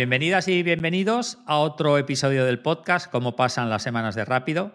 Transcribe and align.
Bienvenidas 0.00 0.48
y 0.48 0.62
bienvenidos 0.62 1.36
a 1.44 1.58
otro 1.58 1.98
episodio 1.98 2.46
del 2.46 2.60
podcast, 2.60 3.10
Cómo 3.10 3.36
pasan 3.36 3.68
las 3.68 3.82
semanas 3.82 4.14
de 4.14 4.24
rápido. 4.24 4.72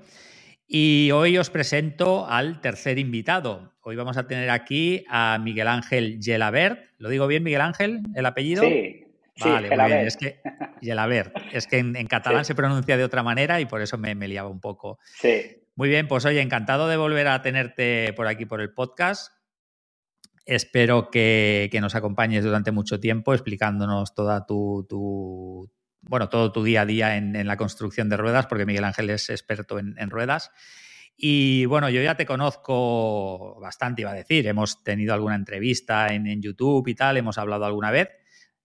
Y 0.67 1.09
hoy 1.09 1.39
os 1.39 1.49
presento 1.49 2.27
al 2.27 2.61
tercer 2.61 2.99
invitado. 2.99 3.73
Hoy 3.81 3.95
vamos 3.95 4.17
a 4.17 4.27
tener 4.27 4.51
aquí 4.51 5.03
a 5.09 5.39
Miguel 5.41 5.67
Ángel 5.67 6.19
Gelabert. 6.21 6.79
¿Lo 6.99 7.09
digo 7.09 7.25
bien, 7.25 7.41
Miguel 7.41 7.61
Ángel, 7.61 8.03
el 8.13 8.23
apellido? 8.23 8.61
Sí. 8.61 9.03
Vale, 9.39 9.75
muy 9.75 9.85
bien. 9.88 10.05
Es 10.05 10.16
que, 10.16 10.41
Gelabert. 10.80 11.35
Es 11.52 11.66
que 11.66 11.80
en, 11.80 12.05
catalán 12.05 12.45
se 12.45 12.53
pronuncia 12.53 12.95
de 12.95 13.03
otra 13.03 13.23
manera 13.23 13.59
y 13.59 13.66
por 13.66 13.81
eso 13.81 13.97
me, 13.97 14.13
me 14.13 14.27
liaba 14.27 14.49
un 14.49 14.59
poco. 14.59 14.99
Sí. 15.16 15.57
Muy 15.73 15.89
bien, 15.89 16.07
pues 16.07 16.23
oye, 16.25 16.39
encantado 16.39 16.88
de 16.88 16.97
volver 16.97 17.30
a 17.30 17.41
tenerte 17.41 18.13
por 18.13 18.27
aquí 18.27 18.45
por 18.45 18.61
el 18.61 18.71
podcast. 18.75 19.33
Espero 20.45 21.09
que, 21.09 21.76
nos 21.81 21.95
acompañes 21.95 22.44
durante 22.44 22.72
mucho 22.72 22.99
tiempo 22.99 23.34
explicándonos 23.34 24.13
toda 24.13 24.45
tu, 24.45 25.72
bueno, 26.02 26.30
todo 26.30 26.52
tu 26.52 26.63
día 26.63 26.81
a 26.81 26.86
día 26.86 27.17
en, 27.17 27.48
la 27.48 27.58
construcción 27.58 28.09
de 28.09 28.17
ruedas, 28.17 28.45
porque 28.45 28.67
Miguel 28.67 28.84
Ángel 28.84 29.09
es 29.09 29.30
experto 29.31 29.80
en, 29.80 30.09
ruedas. 30.12 30.52
Y 31.17 31.66
bueno, 31.66 31.89
yo 31.89 32.00
ya 32.02 32.16
te 32.16 32.27
conozco 32.27 33.59
bastante, 33.59 34.03
iba 34.03 34.12
a 34.12 34.16
decir. 34.16 34.45
Hemos 34.45 34.84
tenido 34.84 35.16
alguna 35.16 35.34
entrevista 35.34 36.13
en, 36.13 36.41
YouTube 36.44 36.88
y 36.89 36.94
tal, 36.94 37.17
hemos 37.17 37.39
hablado 37.39 37.66
alguna 37.66 37.89
vez. 37.89 38.09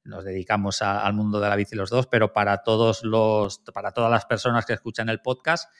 Nos 0.05 0.24
dedicamos 0.24 0.83
al 0.83 1.15
mundo 1.15 1.41
de 1.41 1.49
la 1.49 1.57
bici 1.57 1.77
los 1.77 1.88
dos, 1.88 2.07
pero 2.07 2.35
para 2.35 2.63
todos 2.63 3.04
los, 3.04 3.60
para 3.73 3.93
todas 3.93 4.10
las 4.10 4.26
personas 4.26 4.66
que 4.66 4.74
escuchan 4.74 5.09
el 5.09 5.23
podcast, 5.23 5.71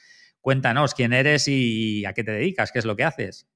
cuéntanos 0.41 0.94
quién 0.94 1.12
eres 1.12 1.46
y 1.46 2.06
a 2.06 2.14
qué 2.14 2.24
te 2.24 2.33
dedicas, 2.33 2.72
qué 2.72 2.78
es 2.78 2.86
lo 2.86 2.96
que 2.96 3.05
haces. 3.05 3.50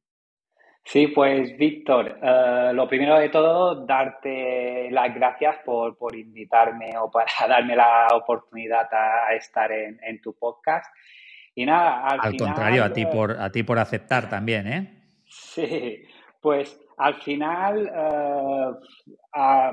Sí, 0.87 1.09
pues 1.09 1.57
Víctor, 1.57 2.19
eh, 2.23 2.71
lo 2.75 2.87
primero 2.87 3.19
de 3.19 3.31
todo, 3.31 3.87
darte 3.87 4.91
las 4.91 5.15
gracias 5.15 5.57
por, 5.65 5.97
invitarme 6.15 6.97
o 6.99 7.11
para 7.11 7.27
darme 7.49 7.75
la 7.75 8.09
oportunidad 8.13 8.87
a, 8.93 9.35
estar 9.35 9.73
en, 9.73 10.21
tu 10.21 10.35
podcast. 10.35 10.95
Y 11.55 11.65
nada, 11.65 12.07
al, 12.07 12.37
contrario, 12.37 12.85
a 12.85 12.93
ti, 12.93 13.07
por, 13.07 13.33
a 13.41 13.51
ti 13.51 13.63
por 13.63 13.79
aceptar 13.79 14.29
también, 14.29 14.67
¿eh? 14.67 15.03
Sí, 15.27 16.03
pues 16.41 16.79
al 16.99 17.15
final 17.23 17.91
eh, 17.97 19.73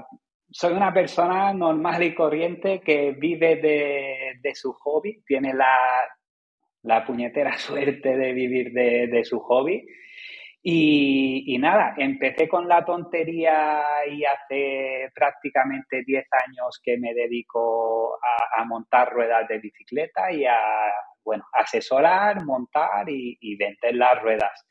soy 0.49 0.73
una 0.73 0.93
persona 0.93 1.53
normal 1.53 2.03
y 2.03 2.15
corriente 2.15 2.79
que 2.79 3.11
vive 3.11 3.57
de, 3.57 4.55
su 4.55 4.71
hobby, 4.73 5.21
tiene 5.25 5.53
la, 5.53 7.05
puñetera 7.05 7.51
suerte 7.57 8.15
de 8.15 8.31
vivir 8.31 8.71
de, 8.71 9.07
de 9.07 9.25
su 9.25 9.39
hobby 9.41 9.85
y, 10.63 11.57
nada, 11.57 11.95
empecé 11.97 12.47
con 12.47 12.67
la 12.67 12.85
tontería 12.85 13.81
y 14.07 14.23
hace 14.25 15.09
prácticamente 15.15 16.03
10 16.05 16.23
años 16.47 16.79
que 16.83 16.99
me 16.99 17.15
dedico 17.15 18.19
a, 18.57 18.63
montar 18.65 19.11
ruedas 19.11 19.47
de 19.47 19.57
bicicleta 19.57 20.31
y 20.31 20.45
a, 20.45 20.55
bueno, 21.23 21.45
asesorar, 21.53 22.45
montar 22.45 23.09
y, 23.09 23.55
vender 23.55 23.95
las 23.95 24.21
ruedas. 24.21 24.67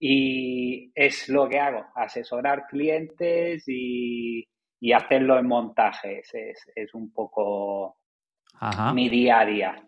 Y 0.00 0.90
es 0.96 1.28
lo 1.28 1.48
que 1.48 1.60
hago, 1.60 1.86
asesorar 1.94 2.66
clientes 2.66 3.62
y, 3.68 4.48
hacerlo 4.92 5.38
en 5.38 5.46
montajes. 5.46 6.28
Es, 6.34 6.94
un 6.94 7.12
poco 7.12 7.98
mi 8.92 9.08
día 9.08 9.40
a 9.40 9.46
día. 9.46 9.86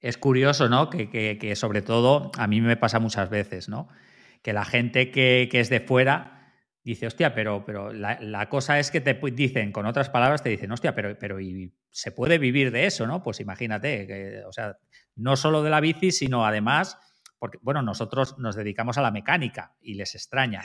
Es 0.00 0.18
curioso, 0.18 0.68
¿no? 0.68 0.90
Que, 0.90 1.08
que, 1.38 1.56
sobre 1.56 1.80
todo 1.80 2.30
a 2.36 2.46
mí 2.46 2.60
me 2.60 2.76
pasa 2.76 2.98
muchas 2.98 3.30
veces, 3.30 3.70
¿no? 3.70 3.88
Que 4.44 4.52
la 4.52 4.66
gente 4.66 5.10
que, 5.10 5.48
es 5.50 5.70
de 5.70 5.80
fuera 5.80 6.52
dice, 6.84 7.06
hostia, 7.06 7.34
pero, 7.34 7.64
pero 7.64 7.94
la, 7.94 8.48
cosa 8.50 8.78
es 8.78 8.90
que 8.90 9.00
te 9.00 9.14
dicen, 9.32 9.72
con 9.72 9.86
otras 9.86 10.10
palabras, 10.10 10.42
te 10.42 10.50
dicen, 10.50 10.70
hostia, 10.70 10.94
pero, 10.94 11.18
pero 11.18 11.40
y 11.40 11.72
se 11.90 12.12
puede 12.12 12.36
vivir 12.36 12.70
de 12.70 12.84
eso, 12.84 13.06
¿no? 13.06 13.22
Pues 13.22 13.40
imagínate, 13.40 14.06
que, 14.06 14.42
o 14.46 14.52
sea, 14.52 14.76
no 15.16 15.36
solo 15.36 15.62
de 15.62 15.70
la 15.70 15.80
bici, 15.80 16.10
sino 16.10 16.44
además, 16.44 16.98
porque, 17.38 17.56
bueno, 17.62 17.80
nosotros 17.80 18.38
nos 18.38 18.54
dedicamos 18.54 18.98
a 18.98 19.02
la 19.02 19.10
mecánica 19.10 19.76
y 19.80 19.94
les 19.94 20.14
extraña. 20.14 20.60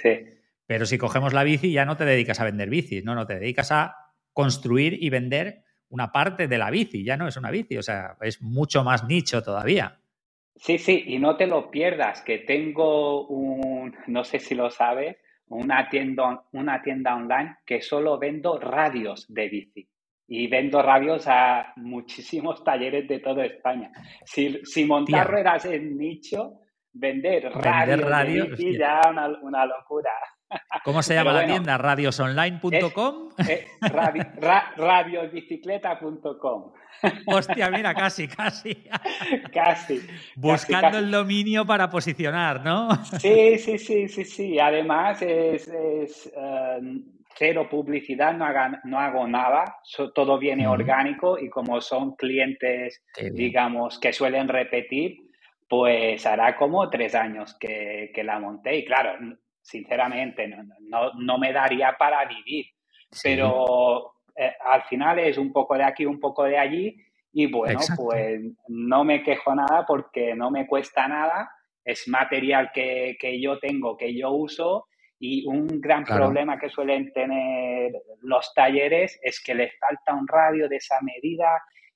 Pero 0.65 0.85
si 0.85 0.97
cogemos 0.97 1.31
la 1.31 1.45
bici, 1.45 1.71
ya 1.71 1.85
no 1.85 1.95
te 1.95 2.03
dedicas 2.03 2.41
a 2.41 2.43
vender 2.43 2.69
bicis, 2.69 3.05
no, 3.05 3.15
no, 3.15 3.25
te 3.25 3.39
dedicas 3.39 3.71
a 3.71 3.95
construir 4.33 5.01
y 5.01 5.09
vender 5.09 5.63
una 5.87 6.11
parte 6.11 6.49
de 6.49 6.57
la 6.57 6.69
bici, 6.69 7.05
ya 7.05 7.15
no 7.15 7.29
es 7.29 7.37
una 7.37 7.49
bici, 7.49 7.77
o 7.77 7.81
sea, 7.81 8.17
es 8.19 8.41
mucho 8.41 8.83
más 8.83 9.05
nicho 9.05 9.41
todavía. 9.41 10.01
Sí, 10.59 10.77
sí, 10.77 11.03
y 11.07 11.19
no 11.19 11.37
te 11.37 11.47
lo 11.47 11.71
pierdas, 11.71 12.21
que 12.21 12.39
tengo 12.39 13.27
un, 13.27 13.95
no 14.07 14.25
sé 14.25 14.39
si 14.39 14.55
lo 14.55 14.69
sabes, 14.69 15.15
una 15.47 15.89
tienda, 15.89 16.43
una 16.51 16.81
tienda 16.81 17.15
online 17.15 17.57
que 17.65 17.81
solo 17.81 18.19
vendo 18.19 18.59
radios 18.59 19.25
de 19.29 19.47
bici. 19.47 19.89
Y 20.27 20.47
vendo 20.47 20.81
radios 20.81 21.25
a 21.27 21.73
muchísimos 21.77 22.63
talleres 22.65 23.07
de 23.07 23.19
toda 23.19 23.45
España. 23.45 23.91
Si, 24.25 24.59
si 24.65 24.85
montar 24.85 25.31
ruedas 25.31 25.65
en 25.65 25.97
nicho, 25.97 26.59
vender, 26.91 27.51
radios, 27.53 28.05
de 28.05 28.43
bici 28.49 28.77
ya 28.77 29.01
una, 29.09 29.27
una 29.41 29.65
locura. 29.65 30.11
¿Cómo 30.83 31.03
se 31.03 31.13
llama 31.13 31.33
la 31.33 31.45
tienda? 31.45 31.77
¿Radiosonline.com? 31.77 33.29
Eh, 33.47 33.67
radiosbicicleta.com. 34.77 36.71
Hostia, 37.27 37.69
mira, 37.69 37.93
casi, 37.93 38.27
casi. 38.27 38.75
casi. 39.53 40.01
Buscando 40.35 40.97
el 40.97 41.11
dominio 41.11 41.65
para 41.65 41.89
posicionar, 41.89 42.63
¿no? 42.63 42.89
Sí, 43.19 43.57
sí, 43.57 43.77
sí, 43.77 44.07
sí, 44.07 44.25
sí. 44.25 44.59
Además 44.59 45.21
es, 45.21 45.69
em, 46.35 47.03
cero 47.35 47.67
publicidad, 47.69 48.33
no, 48.33 48.47
no 48.83 48.99
hago 48.99 49.27
nada, 49.27 49.77
todo 50.13 50.37
viene 50.37 50.67
orgánico 50.67 51.37
y 51.39 51.49
como 51.49 51.79
son 51.79 52.15
clientes, 52.15 53.01
digamos, 53.31 53.99
que 53.99 54.11
suelen 54.11 54.47
repetir, 54.47 55.17
pues 55.69 56.25
hará 56.25 56.55
como 56.57 56.89
tres 56.89 57.15
años 57.15 57.55
que, 57.59 58.11
que 58.13 58.23
la 58.23 58.39
monté 58.39 58.77
y 58.77 58.85
claro, 58.85 59.11
sinceramente, 59.69 60.47
no, 60.47 61.13
no, 61.13 61.37
me 61.37 61.53
daría 61.53 61.95
para 61.97 62.25
vivir. 62.25 62.65
Pero 63.23 64.13
eh, 64.35 64.53
al 64.65 64.83
final 64.83 65.19
es 65.19 65.37
un 65.37 65.51
poco 65.51 65.75
de 65.75 65.83
aquí, 65.83 66.05
un 66.05 66.19
poco 66.19 66.43
de 66.43 66.57
allí 66.57 66.95
y 67.31 67.45
bueno, 67.45 67.79
pues 67.95 68.41
no 68.67 69.03
me 69.03 69.23
quejo 69.23 69.53
nada 69.53 69.85
porque 69.87 70.33
no 70.35 70.49
me 70.49 70.65
cuesta 70.65 71.07
nada, 71.07 71.51
es 71.85 72.07
material 72.07 72.71
que, 72.73 73.17
yo 73.39 73.59
tengo, 73.59 73.95
que 73.97 74.15
yo 74.17 74.31
uso 74.31 74.87
y 75.19 75.45
un 75.45 75.67
gran 75.81 76.05
problema 76.05 76.57
que 76.57 76.69
suelen 76.69 77.11
tener 77.11 77.91
los 78.21 78.53
talleres 78.53 79.19
es 79.21 79.43
que 79.43 79.53
les 79.53 79.77
falta 79.77 80.15
un 80.15 80.27
radio 80.27 80.69
de 80.69 80.77
esa 80.77 80.95
medida 81.01 81.49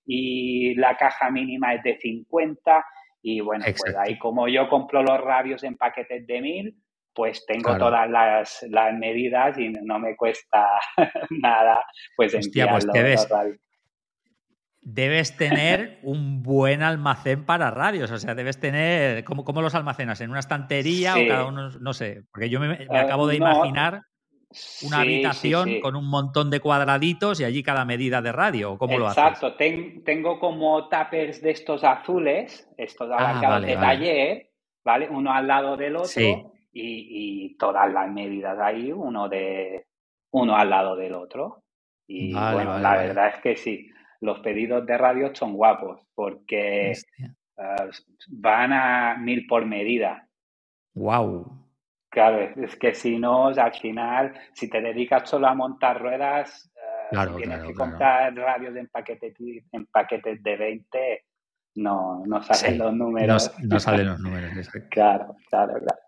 y 0.05 0.75
la 0.75 0.97
caja 0.97 1.31
mínima 1.31 1.73
es 1.73 1.83
de 1.83 1.97
50 1.97 2.85
y 3.21 3.39
bueno, 3.39 3.63
pues 3.65 3.95
ahí 3.95 4.19
como 4.19 4.49
yo 4.49 4.67
compro 4.67 5.01
los 5.01 5.19
radios 5.21 5.63
en 5.63 5.77
paquetes 5.77 6.27
de 6.27 6.41
1000, 6.41 6.75
pues 7.13 7.45
tengo 7.45 7.77
todas 7.77 8.09
las, 8.09 8.65
medidas 8.97 9.57
y 9.57 9.69
no 9.69 9.99
me 9.99 10.15
cuesta 10.15 10.67
nada 11.29 11.83
pues 12.15 12.33
Hostia, 12.33 12.69
pues 12.69 12.87
debes, 12.91 13.27
debes 14.81 15.37
tener 15.37 15.99
un 16.03 16.43
buen 16.43 16.81
almacén 16.81 17.45
para 17.45 17.71
radios, 17.71 18.11
o 18.11 18.17
sea, 18.17 18.35
debes 18.35 18.59
tener, 18.59 19.23
¿cómo, 19.23 19.43
cómo 19.43 19.61
los 19.61 19.75
almacenas? 19.75 20.21
¿En 20.21 20.29
una 20.29 20.39
estantería 20.39 21.15
o 21.15 21.27
cada 21.27 21.45
uno, 21.45 21.69
no 21.69 21.93
sé? 21.93 22.23
Porque 22.31 22.49
yo 22.49 22.59
me, 22.59 22.73
eh, 22.73 22.87
acabo 22.91 23.27
de 23.27 23.37
imaginar 23.37 24.01
una 24.83 24.99
habitación 24.99 25.79
con 25.79 25.95
un 25.95 26.07
montón 26.07 26.51
de 26.51 26.59
cuadraditos 26.59 27.39
y 27.39 27.43
allí 27.43 27.63
cada 27.63 27.85
medida 27.85 28.21
de 28.21 28.31
radio, 28.31 28.77
¿cómo 28.77 28.99
lo 28.99 29.07
haces? 29.07 29.23
Exacto, 29.23 29.55
tengo 29.55 30.39
como 30.39 30.89
tuppers 30.89 31.41
de 31.41 31.51
estos 31.51 31.83
azules, 31.83 32.69
estos 32.77 33.09
ah, 33.11 33.59
de 33.59 33.75
taller, 33.75 34.49
¿vale? 34.83 35.07
Uno 35.09 35.31
al 35.31 35.47
lado 35.47 35.75
del 35.75 35.95
otro 35.95 36.52
y, 36.73 37.55
todas 37.57 37.91
las 37.91 38.11
medidas 38.11 38.57
ahí, 38.59 38.91
uno, 38.91 39.29
de, 39.29 39.85
uno 40.31 40.55
al 40.55 40.69
lado 40.69 40.95
del 40.95 41.13
otro. 41.13 41.63
Y 42.07 42.33
bueno, 42.33 42.79
la 42.79 42.97
verdad 42.97 43.27
es 43.29 43.41
que 43.41 43.55
sí, 43.55 43.89
los 44.21 44.39
pedidos 44.39 44.85
de 44.85 44.97
radio 44.97 45.33
son 45.33 45.53
guapos 45.53 46.01
porque 46.13 46.91
eh, 46.91 47.89
van 48.29 48.73
a 48.73 49.17
mil 49.17 49.47
por 49.47 49.65
medida. 49.65 50.27
¡Wow! 50.95 51.63
Claro, 52.09 52.41
es 52.41 52.75
que 52.75 52.93
si 52.93 53.17
no, 53.17 53.47
al 53.47 53.73
final, 53.73 54.33
si 54.53 54.69
te 54.69 54.81
dedicas 54.81 55.27
solo 55.27 55.47
a 55.47 55.55
montar 55.55 55.99
ruedas, 55.99 56.71
si 57.09 57.35
tienes 57.37 57.63
que 57.63 57.73
comprar 57.73 58.35
radios 58.35 58.75
en 58.75 58.87
paquetes, 58.87 59.33
en 59.71 59.85
paquetes 59.87 60.43
de 60.43 60.55
20, 60.55 61.25
no, 61.75 62.23
no 62.25 62.43
salen 62.43 62.77
los 62.77 62.93
números. 62.93 63.51
No, 63.63 63.79
salen 63.79 64.07
los 64.07 64.19
números, 64.19 64.69
claro, 64.91 65.35
claro, 65.49 65.73
claro. 65.73 66.01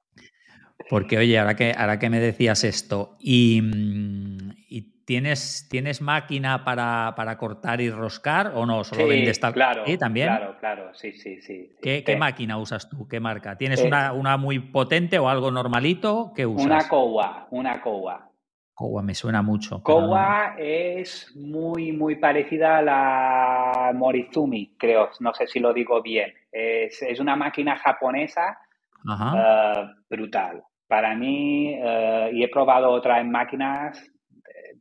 Porque, 0.90 1.18
oye, 1.18 1.40
ahora 1.40 1.56
que, 1.56 1.74
ahora 1.76 2.00
que 2.00 2.10
me 2.10 2.20
decías 2.20 2.64
esto, 2.64 3.16
¿y, 3.20 3.62
mm, 3.62 4.86
tienes, 5.06 5.68
tienes 5.70 6.02
máquina 6.02 6.64
para, 6.64 7.38
cortar 7.38 7.82
y 7.82 7.90
roscar 7.90 8.52
o 8.56 8.66
no? 8.66 8.84
¿Solo 8.84 9.08
vendes 9.08 9.40
tal? 9.40 9.54
Claro, 9.54 9.84
también. 10.00 10.28
Claro, 10.28 10.56
claro, 10.60 10.94
sí, 10.94 11.14
sí, 11.14 11.42
sí. 11.42 11.72
¿Qué, 11.82 12.16
máquina 12.18 12.58
usas 12.58 12.90
tú? 12.90 13.08
¿Qué 13.08 13.20
marca? 13.20 13.58
¿Tienes 13.58 13.82
una, 13.84 14.14
una, 14.14 14.38
muy 14.38 14.60
potente 14.60 15.18
o 15.20 15.30
algo 15.30 15.52
normalito? 15.52 16.32
¿Qué 16.36 16.46
usas? 16.46 16.66
Una 16.66 16.88
Kowa, 16.88 17.48
una 17.52 17.82
Kowa. 17.82 18.30
Kowa 18.76 19.02
me 19.02 19.16
suena 19.16 19.42
mucho. 19.42 19.82
Kowa 19.82 20.56
es 20.58 21.34
muy, 21.34 21.94
muy 21.94 22.18
parecida 22.18 22.80
a 22.80 22.82
la 22.82 23.92
Morizumi, 23.96 24.76
creo. 24.78 25.12
No 25.22 25.34
sé 25.34 25.48
si 25.48 25.60
lo 25.60 25.74
digo 25.74 26.02
bien. 26.02 26.34
Es, 26.52 27.02
una 27.22 27.38
máquina 27.38 27.78
japonesa 27.78 28.60
eh, 29.08 29.88
brutal. 30.10 30.62
Para 30.88 31.16
mí, 31.16 31.74
eh, 31.74 32.30
y 32.34 32.44
he 32.44 32.50
probado 32.50 32.92
otras 32.92 33.26
máquinas 33.26 34.00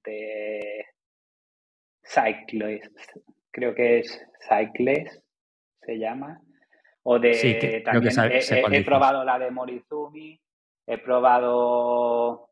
de, 0.04 0.84
Cycles, 2.04 2.90
creo 3.50 3.74
que 3.74 4.00
es 4.00 4.26
Cycles, 4.48 5.22
se 5.80 5.98
llama. 5.98 6.40
O 7.02 7.18
de 7.18 7.82
también 7.84 8.14
he, 8.72 8.84
probado 8.84 9.24
la 9.24 9.38
de 9.38 9.50
Morizumi, 9.50 10.40
he 10.86 10.98
probado 10.98 12.50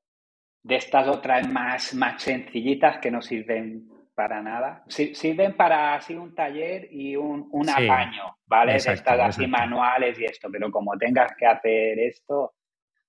de 0.63 0.77
estas 0.77 1.09
otras 1.09 1.49
más, 1.49 1.95
más 1.95 2.23
sencillitas 2.23 2.99
que 2.99 3.11
no 3.11 3.23
sirven 3.23 3.89
para 4.15 4.43
nada. 4.43 4.85
Sirven 4.89 5.57
para 5.57 5.95
así 5.95 6.15
un 6.15 6.35
taller 6.35 6.87
y 6.91 7.17
un, 7.17 7.49
un 7.51 7.69
apaño, 7.69 8.37
¿vale? 8.47 8.73
de 8.73 8.79
estas 8.79 9.21
así 9.21 9.47
manuales 9.47 10.19
y 10.19 10.25
esto, 10.25 10.49
pero 10.53 10.71
como 10.71 10.99
tengas 10.99 11.35
que 11.35 11.47
hacer 11.47 11.99
esto, 11.99 12.53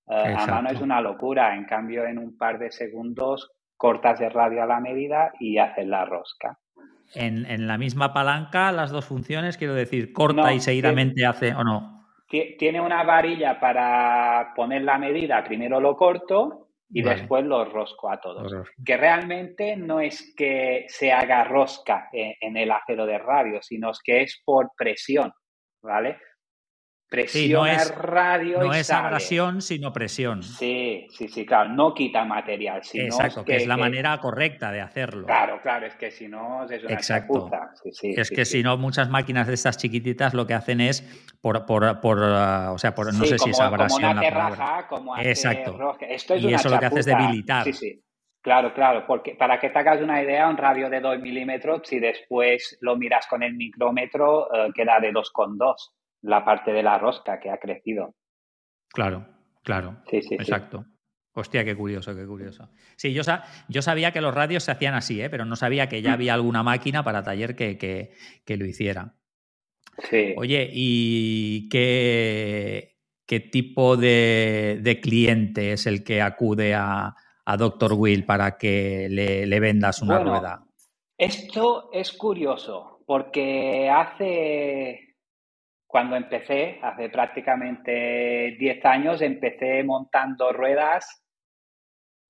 eh, 0.07 0.35
a 0.37 0.45
mano 0.47 0.69
es 0.69 0.81
una 0.81 1.01
locura. 1.01 1.55
En 1.55 1.65
cambio, 1.65 2.05
en 2.05 2.17
un 2.17 2.37
par 2.37 2.59
de 2.59 2.71
segundos 2.71 3.51
cortas 3.77 4.19
de 4.19 4.29
radio 4.29 4.63
a 4.63 4.65
la 4.65 4.79
medida 4.79 5.33
y 5.39 5.57
haces 5.57 5.87
la 5.87 6.05
rosca. 6.05 6.57
En, 7.15 7.67
la 7.67 7.77
misma 7.77 8.13
palanca, 8.13 8.71
las 8.71 8.91
dos 8.91 9.05
funciones, 9.05 9.57
quiero 9.57 9.75
decir, 9.75 10.13
corta 10.13 10.53
y 10.53 10.59
seguidamente 10.59 11.25
hace 11.25 11.53
o 11.53 11.63
no. 11.63 12.07
Tiene 12.27 12.81
una 12.81 13.03
varilla 13.03 13.59
para 13.59 14.53
poner 14.55 14.81
la 14.81 14.97
medida, 14.97 15.43
primero 15.43 15.79
lo 15.79 15.95
corto 15.95 16.69
y 16.89 17.01
después 17.01 17.45
lo 17.45 17.65
rosco 17.65 18.09
a 18.09 18.19
todos. 18.19 18.51
Que 18.83 18.97
realmente 18.97 19.75
no 19.75 19.99
es 19.99 20.33
que 20.35 20.85
se 20.87 21.11
haga 21.11 21.43
rosca 21.43 22.09
en, 22.11 22.57
el 22.57 22.71
acero 22.71 23.05
de 23.05 23.17
radio, 23.17 23.61
sino 23.61 23.91
que 24.03 24.21
es 24.21 24.41
por 24.43 24.71
presión, 24.75 25.31
¿vale? 25.81 26.17
Presión 27.13 27.61
no 27.61 27.67
es, 27.67 27.95
radio 27.95 28.59
no 28.59 28.73
es 28.73 28.89
abrasión, 28.89 29.61
sino 29.61 29.93
presión. 29.93 30.41
Sí, 30.41 31.05
sí, 31.11 31.27
sí, 31.27 31.45
claro. 31.45 31.69
No 31.69 31.93
quita 31.93 32.25
material. 32.25 32.83
Sino 32.83 33.03
Exacto, 33.03 33.45
que, 33.45 33.55
es 33.55 33.67
la 33.67 33.77
manera 33.77 34.17
correcta 34.17 34.71
de 34.71 34.81
hacerlo. 34.81 35.27
Claro, 35.27 35.61
claro, 35.61 35.85
es 35.85 35.93
que 35.93 36.09
si 36.09 36.27
no 36.27 36.63
es 36.63 36.83
una 36.83 36.93
Exacto. 36.95 37.51
es 38.01 38.31
que 38.31 38.45
si 38.45 38.63
no, 38.63 38.77
muchas 38.77 39.11
máquinas 39.11 39.45
de 39.45 39.53
estas 39.53 39.77
chiquititas 39.77 40.33
lo 40.33 40.47
que 40.47 40.55
hacen 40.55 40.81
es 40.81 41.03
por, 41.39 41.67
por, 41.67 42.01
por 42.01 42.17
uh, 42.17 42.73
o 42.73 42.79
sea, 42.79 42.95
por, 42.95 43.13
no 43.13 43.25
sé 43.25 43.37
si 43.37 43.51
es 43.51 43.59
abrasión 43.59 44.17
como 44.17 44.21
una 44.27 44.87
como 44.89 45.17
Exacto. 45.19 45.95
Esto 46.09 46.33
es 46.33 46.43
y 46.43 46.51
eso 46.51 46.67
lo 46.67 46.79
que 46.79 46.85
hace 46.87 47.01
es 47.01 47.05
debilitar. 47.05 47.63
Sí, 47.65 47.73
sí. 47.73 48.03
Claro, 48.41 48.73
claro, 48.73 49.05
porque 49.05 49.35
para 49.35 49.59
que 49.59 49.69
te 49.69 49.77
hagas 49.77 50.01
una 50.01 50.19
idea, 50.19 50.49
un 50.49 50.57
radio 50.57 50.89
de 50.89 50.99
2 50.99 51.19
milímetros, 51.19 51.83
si 51.85 51.99
después 51.99 52.75
lo 52.81 52.95
miras 52.95 53.27
con 53.27 53.43
el 53.43 53.53
micrómetro, 53.53 54.51
eh, 54.51 54.71
queda 54.73 54.99
de 54.99 55.13
2,2 55.13 55.75
la 56.23 56.43
parte 56.43 56.71
de 56.71 56.81
la 56.81 56.97
rosca 56.97 57.39
que 57.39 57.51
ha 57.51 57.57
crecido. 57.57 58.15
Claro, 58.89 59.27
claro. 59.63 60.01
Sí, 60.09 60.21
sí, 60.21 60.35
exacto. 60.35 60.85
Hostia, 61.35 61.65
qué 61.65 61.75
curioso, 61.75 62.15
qué 62.15 62.25
curioso. 62.25 62.69
Sí, 62.95 63.11
yo, 63.13 63.23
yo, 63.67 63.81
sabía 63.81 64.11
que 64.11 64.21
los 64.21 64.33
radios 64.33 64.63
se 64.63 64.71
hacían 64.71 64.93
así, 64.93 65.19
¿eh? 65.19 65.29
pero 65.29 65.45
no 65.45 65.55
sabía 65.55 65.89
que 65.89 66.01
ya 66.01 66.11
mm. 66.11 66.13
había 66.13 66.33
alguna 66.35 66.63
máquina 66.63 67.03
para 67.03 67.23
taller 67.23 67.55
que, 67.55 67.77
que, 67.77 68.57
lo 68.57 68.65
hiciera. 68.65 69.15
Sí. 70.09 70.33
Oye, 70.37 70.69
¿y 70.71 71.67
qué, 71.69 72.97
qué 73.25 73.39
tipo 73.39 73.97
de, 73.97 74.99
cliente 75.01 75.73
es 75.73 75.87
el 75.87 76.03
que 76.03 76.21
acude 76.21 76.75
a, 76.75 77.15
a 77.45 77.57
Dr. 77.57 77.93
Will 77.93 78.25
para 78.25 78.57
que 78.57 79.07
le, 79.09 79.59
vendas 79.59 80.03
una 80.03 80.19
rueda? 80.19 80.63
Esto 81.17 81.89
es 81.91 82.11
curioso, 82.13 83.01
porque 83.07 83.89
hace 83.89 85.12
cuando 85.93 86.15
empecé, 86.15 86.79
hace 86.81 87.07
prácticamente 87.09 88.55
10 88.57 88.83
años, 88.83 89.21
empecé 89.21 89.83
montando 89.83 90.51
ruedas 90.51 91.23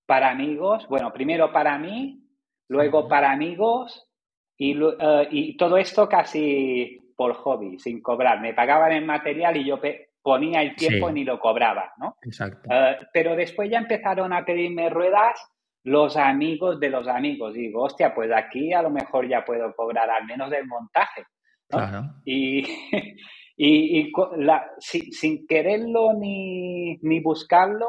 para 0.05 0.31
amigos, 0.31 0.85
bueno, 0.89 1.13
primero 1.13 1.53
para 1.53 1.77
mí, 1.77 2.27
luego 2.67 3.07
para 3.07 3.31
amigos 3.31 4.11
y, 4.57 4.77
eh, 4.77 5.27
y 5.31 5.55
todo 5.55 5.77
esto 5.77 6.09
casi 6.09 7.13
por 7.15 7.35
hobby, 7.35 7.79
sin 7.79 8.01
cobrar. 8.01 8.41
Me 8.41 8.53
pagaban 8.53 8.91
el 8.91 9.05
material 9.05 9.55
y 9.55 9.63
yo 9.63 9.79
ponía 10.21 10.61
el 10.61 10.75
tiempo 10.75 11.09
y 11.09 11.13
ni 11.13 11.23
lo 11.23 11.39
cobraba, 11.39 11.93
¿no? 11.99 12.17
Exacto. 12.21 12.67
Eh, 12.69 12.97
pero 13.13 13.33
después 13.33 13.69
ya 13.69 13.77
empezaron 13.77 14.33
a 14.33 14.43
pedirme 14.43 14.89
ruedas 14.89 15.39
los 15.85 16.17
amigos 16.17 16.81
de 16.81 16.89
los 16.89 17.07
amigos. 17.07 17.53
Digo, 17.53 17.83
hostia, 17.83 18.13
pues 18.13 18.29
aquí 18.29 18.73
a 18.73 18.81
lo 18.81 18.89
mejor 18.89 19.25
ya 19.25 19.45
puedo 19.45 19.73
cobrar 19.73 20.09
al 20.09 20.25
menos 20.25 20.49
del 20.49 20.67
montaje. 20.67 21.23
Claro. 21.69 22.09
Y, 22.25 22.67
Y, 23.55 24.11
sin 24.79 25.45
quererlo 25.47 26.13
ni, 26.13 27.19
buscarlo, 27.21 27.87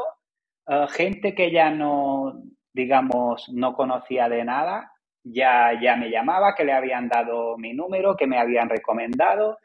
eh, 0.66 0.86
gente 0.90 1.34
que 1.34 1.50
ya 1.50 1.70
no, 1.70 2.42
digamos, 2.72 3.48
no 3.52 3.74
conocía 3.74 4.28
de 4.28 4.44
nada, 4.44 4.92
ya, 5.22 5.72
ya 5.80 5.96
me 5.96 6.10
llamaba, 6.10 6.54
que 6.54 6.64
le 6.64 6.72
habían 6.72 7.08
dado 7.08 7.56
mi 7.56 7.72
número, 7.72 8.16
que 8.16 8.26
me 8.26 8.38
habían 8.38 8.68
recomendado. 8.68 9.58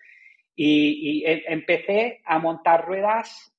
Y, 0.55 1.23
e, 1.25 1.43
empecé 1.47 2.21
a 2.25 2.39
montar 2.39 2.85
ruedas 2.85 3.53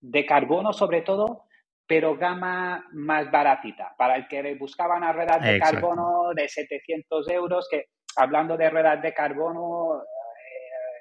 de 0.00 0.24
carbono 0.26 0.72
sobre 0.72 1.02
todo, 1.02 1.44
pero 1.86 2.16
gama 2.16 2.86
más 2.92 3.30
baratita. 3.30 3.94
Para 3.96 4.16
el 4.16 4.28
que 4.28 4.54
buscaba 4.54 4.96
unas 4.96 5.14
ruedas 5.14 5.42
de 5.42 5.58
carbono 5.58 6.34
de 6.34 6.48
700 6.48 7.28
euros, 7.30 7.66
que 7.70 7.86
hablando 8.16 8.56
de 8.56 8.68
ruedas 8.70 9.00
de 9.00 9.14
carbono, 9.14 10.02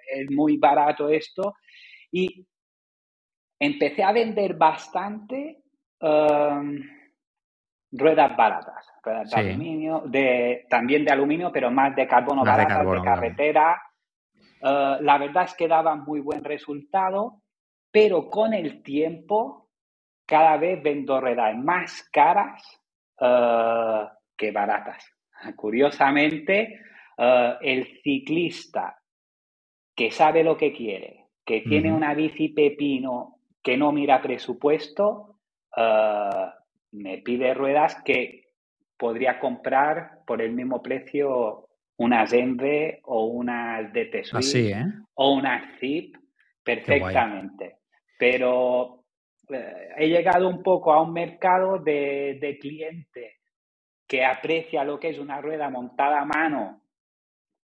es 0.08 0.32
muy 0.32 0.58
barato 0.58 1.10
esto. 1.10 1.56
Y 2.12 2.46
empecé 3.60 4.04
a 4.04 4.12
vender 4.12 4.56
bastante 4.56 5.64
um, 6.02 6.80
ruedas 7.92 8.36
baratas, 8.38 8.86
ruedas 9.04 9.30
de 9.30 9.40
aluminio, 9.40 10.04
de, 10.06 10.66
también 10.70 11.06
de 11.06 11.12
aluminio, 11.12 11.52
pero 11.52 11.72
más 11.72 11.96
de 11.96 12.08
carbono 12.08 12.44
baratas, 12.44 12.86
de, 12.86 13.02
carretera. 13.02 13.82
Uh, 14.62 15.02
la 15.02 15.18
verdad 15.18 15.46
es 15.46 15.54
que 15.54 15.68
daban 15.68 16.04
muy 16.04 16.20
buen 16.20 16.44
resultado, 16.44 17.42
pero 17.92 18.30
con 18.30 18.54
el 18.54 18.82
tiempo 18.82 19.70
cada 20.26 20.58
vez 20.58 20.82
vendo 20.84 21.22
ruedas 21.22 21.56
más 21.58 22.10
caras 22.12 22.64
uh, 23.22 24.08
que 24.36 24.52
baratas. 24.52 25.06
Curiosamente, 25.56 26.82
uh, 27.18 27.56
el 27.62 28.02
ciclista 28.04 28.98
que 29.98 30.12
sabe 30.12 30.44
lo 30.44 30.56
que 30.56 30.72
quiere, 30.72 31.26
que 31.44 31.62
tiene 31.62 31.92
una 31.92 32.14
bici 32.14 32.50
pepino, 32.50 33.40
que 33.64 33.76
no 33.78 33.92
mira 33.92 34.22
presupuesto, 34.22 35.40
eh, 35.76 36.46
me 36.92 37.18
pide 37.18 37.56
ruedas 37.56 38.04
que 38.06 38.44
podría 38.96 39.40
comprar 39.40 40.20
por 40.28 40.44
el 40.44 40.54
mismo 40.54 40.84
precio 40.84 41.68
unas 41.98 42.32
Enve 42.32 43.02
o 43.06 43.26
unas 43.26 43.92
DT 43.92 44.24
Así, 44.34 44.72
¿eh? 44.72 44.86
o 45.16 45.34
unas 45.34 45.80
Zip 45.80 46.16
perfectamente. 46.64 47.78
Pero 48.20 49.04
eh, 49.50 49.90
he 49.98 50.10
llegado 50.10 50.48
un 50.48 50.62
poco 50.62 50.94
a 50.94 51.02
un 51.02 51.12
mercado 51.12 51.80
de, 51.80 52.38
de 52.40 52.60
cliente 52.60 53.38
que 54.08 54.24
aprecia 54.24 54.84
lo 54.84 55.00
que 55.00 55.10
es 55.10 55.18
una 55.18 55.42
rueda 55.42 55.72
montada 55.72 56.22
a 56.22 56.26
mano, 56.26 56.84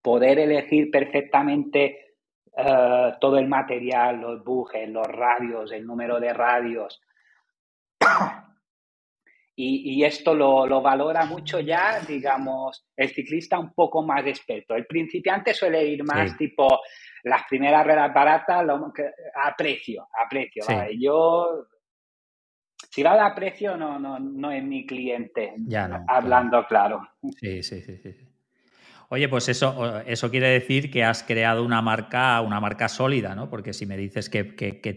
poder 0.02 0.40
elegir 0.40 0.90
perfectamente 0.90 2.11
eh, 2.58 3.14
todo 3.20 3.38
el 3.38 3.48
material, 3.48 4.20
los 4.20 4.44
bujes, 4.44 4.90
los 4.90 5.08
radios, 5.08 5.72
el 5.72 5.86
número 5.86 6.20
de 6.20 6.34
radios. 6.34 7.02
Y, 9.64 10.04
esto 10.04 10.34
lo, 10.34 10.82
valora 10.82 11.26
mucho 11.26 11.60
ya, 11.60 12.00
digamos, 12.00 12.84
el 12.96 13.10
ciclista 13.10 13.60
un 13.60 13.74
poco 13.74 14.02
más 14.02 14.26
experto. 14.26 14.74
El 14.74 14.88
principiante 14.88 15.54
suele 15.54 15.86
ir 15.86 16.04
más 16.04 16.36
tipo 16.36 16.80
las 17.24 17.44
primeras 17.48 17.86
ruedas 17.86 18.12
baratas 18.12 18.66
a 18.68 19.56
precio, 19.56 20.08
a 20.20 20.28
precio. 20.28 20.64
Yo, 20.98 21.68
si 22.90 23.04
va 23.04 23.24
a 23.24 23.36
precio, 23.36 23.78
no, 23.78 24.00
no, 24.00 24.18
no 24.18 24.52
es 24.52 24.64
mi 24.64 24.88
cliente, 24.88 25.54
ya 25.68 26.06
hablando 26.08 26.66
claro. 26.66 27.08
Sí, 27.40 27.62
sí, 27.62 27.82
sí, 27.82 27.98
sí. 27.98 28.31
Oye, 29.14 29.28
pues 29.28 29.50
eso, 29.50 30.00
eso 30.06 30.32
quiere 30.32 30.48
decir 30.48 30.90
que 30.90 31.04
has 31.04 31.22
creado 31.22 31.66
una 31.66 31.82
marca, 31.82 32.40
una 32.40 32.62
marca 32.62 32.88
sólida, 32.88 33.36
¿no? 33.36 33.50
Porque 33.50 33.74
si 33.74 33.86
me 33.86 33.98
dices 33.98 34.30
que, 34.30 34.44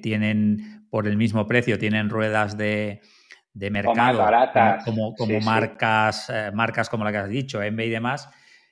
tienen, 0.00 0.86
por 0.88 1.08
el 1.08 1.16
mismo 1.16 1.48
precio, 1.48 1.80
tienen 1.80 2.08
ruedas 2.08 2.56
de, 2.56 3.00
mercado, 3.54 4.24
como, 4.84 5.16
como, 5.16 5.40
marcas, 5.40 6.30
eh, 6.30 6.52
marcas 6.54 6.88
como 6.88 7.02
la 7.02 7.10
que 7.10 7.18
has 7.18 7.28
dicho, 7.28 7.60
Enve 7.60 7.86
y 7.86 7.90
demás, 7.90 8.30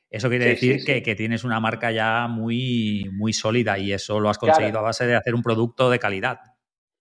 eso 0.09 0.29
quiere 0.29 0.45
decir 0.45 0.85
que, 0.85 1.15
tienes 1.17 1.43
una 1.43 1.59
marca 1.59 1.91
ya 1.91 2.29
muy, 2.29 3.11
muy 3.13 3.33
sólida 3.33 3.77
y 3.79 3.93
eso 3.93 4.21
lo 4.21 4.31
has 4.31 4.39
conseguido 4.39 4.79
a 4.79 4.83
base 4.83 5.09
de 5.09 5.17
hacer 5.17 5.35
un 5.35 5.43
producto 5.43 5.91
de 5.91 5.99
calidad. 5.99 6.39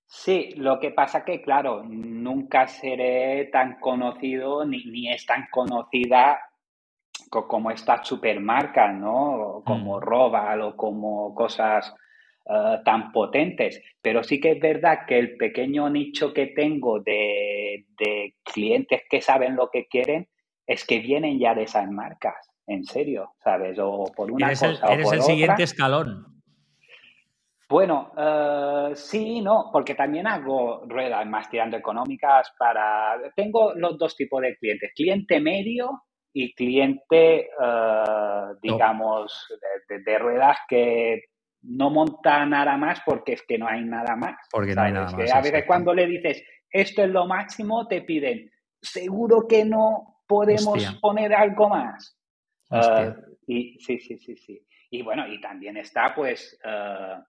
Sí, 0.07 0.55
lo 0.57 0.79
que 0.79 0.89
pasa 0.89 1.23
que, 1.23 1.43
claro, 1.43 1.83
nunca 1.83 2.67
seré 2.67 3.51
tan 3.51 3.79
conocido 3.79 4.65
ni, 4.65 4.83
ni 4.85 5.13
es 5.13 5.27
tan 5.27 5.45
conocida 5.51 6.39
como 7.31 7.71
estas 7.71 8.05
supermarcas, 8.05 8.93
¿no? 8.93 9.63
Como 9.65 9.97
mm. 9.97 10.01
Robal 10.01 10.61
o 10.61 10.75
como 10.75 11.33
cosas 11.33 11.95
eh, 12.45 12.79
tan 12.83 13.11
potentes. 13.11 13.81
Pero 14.01 14.23
sí 14.23 14.41
que 14.41 14.51
es 14.51 14.59
verdad 14.59 15.05
que 15.07 15.17
el 15.17 15.37
pequeño 15.37 15.89
nicho 15.89 16.33
que 16.33 16.47
tengo 16.47 16.99
de, 16.99 17.85
clientes 18.43 19.03
que 19.09 19.21
saben 19.21 19.55
lo 19.55 19.69
que 19.69 19.87
quieren 19.87 20.27
es 20.67 20.85
que 20.85 20.99
vienen 20.99 21.39
ya 21.39 21.55
de 21.55 21.63
esas 21.63 21.89
marcas, 21.89 22.35
en 22.67 22.83
serio, 22.83 23.33
¿sabes? 23.43 23.77
O 23.79 24.05
por 24.15 24.31
una 24.31 24.49
cosa 24.49 24.67
el, 24.67 24.79
eres 24.91 25.11
el 25.11 25.21
siguiente 25.21 25.63
escalón. 25.63 26.25
Bueno, 27.69 28.11
uh, 28.17 28.93
sí, 28.95 29.39
no, 29.39 29.69
porque 29.71 29.95
también 29.95 30.27
hago 30.27 30.83
ruedas 30.87 31.25
más 31.25 31.49
tirando 31.49 31.77
económicas 31.77 32.53
para... 32.59 33.17
Tengo 33.33 33.73
los 33.75 33.97
dos 33.97 34.17
tipos 34.17 34.41
de 34.41 34.57
clientes, 34.57 34.91
cliente 34.93 35.39
medio 35.39 36.01
y 36.33 36.53
cliente, 36.53 37.49
uh, 37.59 38.55
digamos, 38.61 39.47
de, 39.87 40.19
ruedas 40.19 40.57
que 40.67 41.25
no 41.63 41.89
monta 41.89 42.45
nada 42.45 42.77
más 42.77 43.01
porque 43.05 43.33
es 43.33 43.43
que 43.43 43.57
no 43.57 43.67
hay 43.67 43.83
nada 43.83 44.15
más. 44.15 44.37
Porque 44.51 44.73
no 44.73 44.81
hay 44.81 44.93
nada 44.93 45.11
más. 45.11 45.31
a 45.31 45.41
veces 45.41 45.65
cuando 45.67 45.93
le 45.93 46.07
dices 46.07 46.43
esto 46.69 47.03
es 47.03 47.09
lo 47.09 47.27
máximo, 47.27 47.87
te 47.87 48.01
piden, 48.01 48.49
seguro 48.81 49.45
que 49.47 49.65
no 49.65 50.21
podemos 50.25 50.99
poner 51.01 51.33
algo 51.33 51.69
más. 51.69 52.17
Uh, 52.69 53.13
y 53.47 53.77
sí, 53.79 53.99
sí, 53.99 54.17
sí, 54.17 54.37
sí. 54.37 54.65
Y 54.89 55.01
bueno, 55.01 55.27
y 55.27 55.39
también 55.41 55.77
está 55.77 56.15
pues 56.15 56.57
uh, 56.63 57.21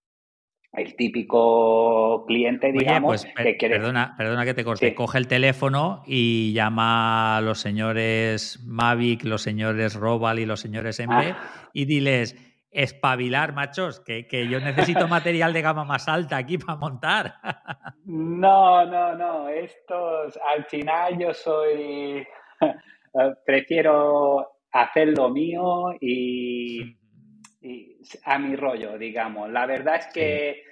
el 0.72 0.96
típico 0.96 2.24
cliente, 2.26 2.72
digamos, 2.72 3.26
pues, 3.26 3.46
que 3.46 3.56
quiere... 3.56 3.76
Perdona, 3.76 4.14
perdona 4.16 4.44
que 4.44 4.54
te 4.54 4.64
corte. 4.64 4.94
Coge 4.94 5.18
el 5.18 5.28
teléfono 5.28 6.02
y 6.06 6.52
llama 6.54 7.36
a 7.36 7.40
los 7.42 7.60
señores 7.60 8.60
Mavic, 8.64 9.24
los 9.24 9.42
señores 9.42 9.94
Robal 9.94 10.38
y 10.38 10.46
los 10.46 10.60
señores 10.60 10.98
MB 10.98 11.12
ah. 11.12 11.36
y 11.74 11.84
diles 11.84 12.36
espabilar, 12.70 13.52
machos, 13.52 14.00
que, 14.00 14.26
yo 14.48 14.58
necesito 14.60 15.06
material 15.06 15.52
de 15.52 15.60
gama 15.60 15.84
más 15.84 16.08
alta 16.08 16.38
aquí 16.38 16.56
para 16.56 16.78
montar. 16.78 17.34
No, 18.04 18.86
no, 18.86 19.14
no. 19.14 19.48
Estos, 19.48 20.38
al 20.54 20.64
final 20.64 21.18
yo 21.18 21.34
soy, 21.34 22.26
prefiero 23.46 24.48
hacer 24.72 25.08
lo 25.16 25.28
mío 25.28 25.92
y, 26.00 26.96
a 28.24 28.38
mi 28.38 28.56
rollo, 28.56 28.98
digamos. 28.98 29.50
La 29.50 29.66
verdad 29.66 29.96
es 29.96 30.06
que 30.12 30.64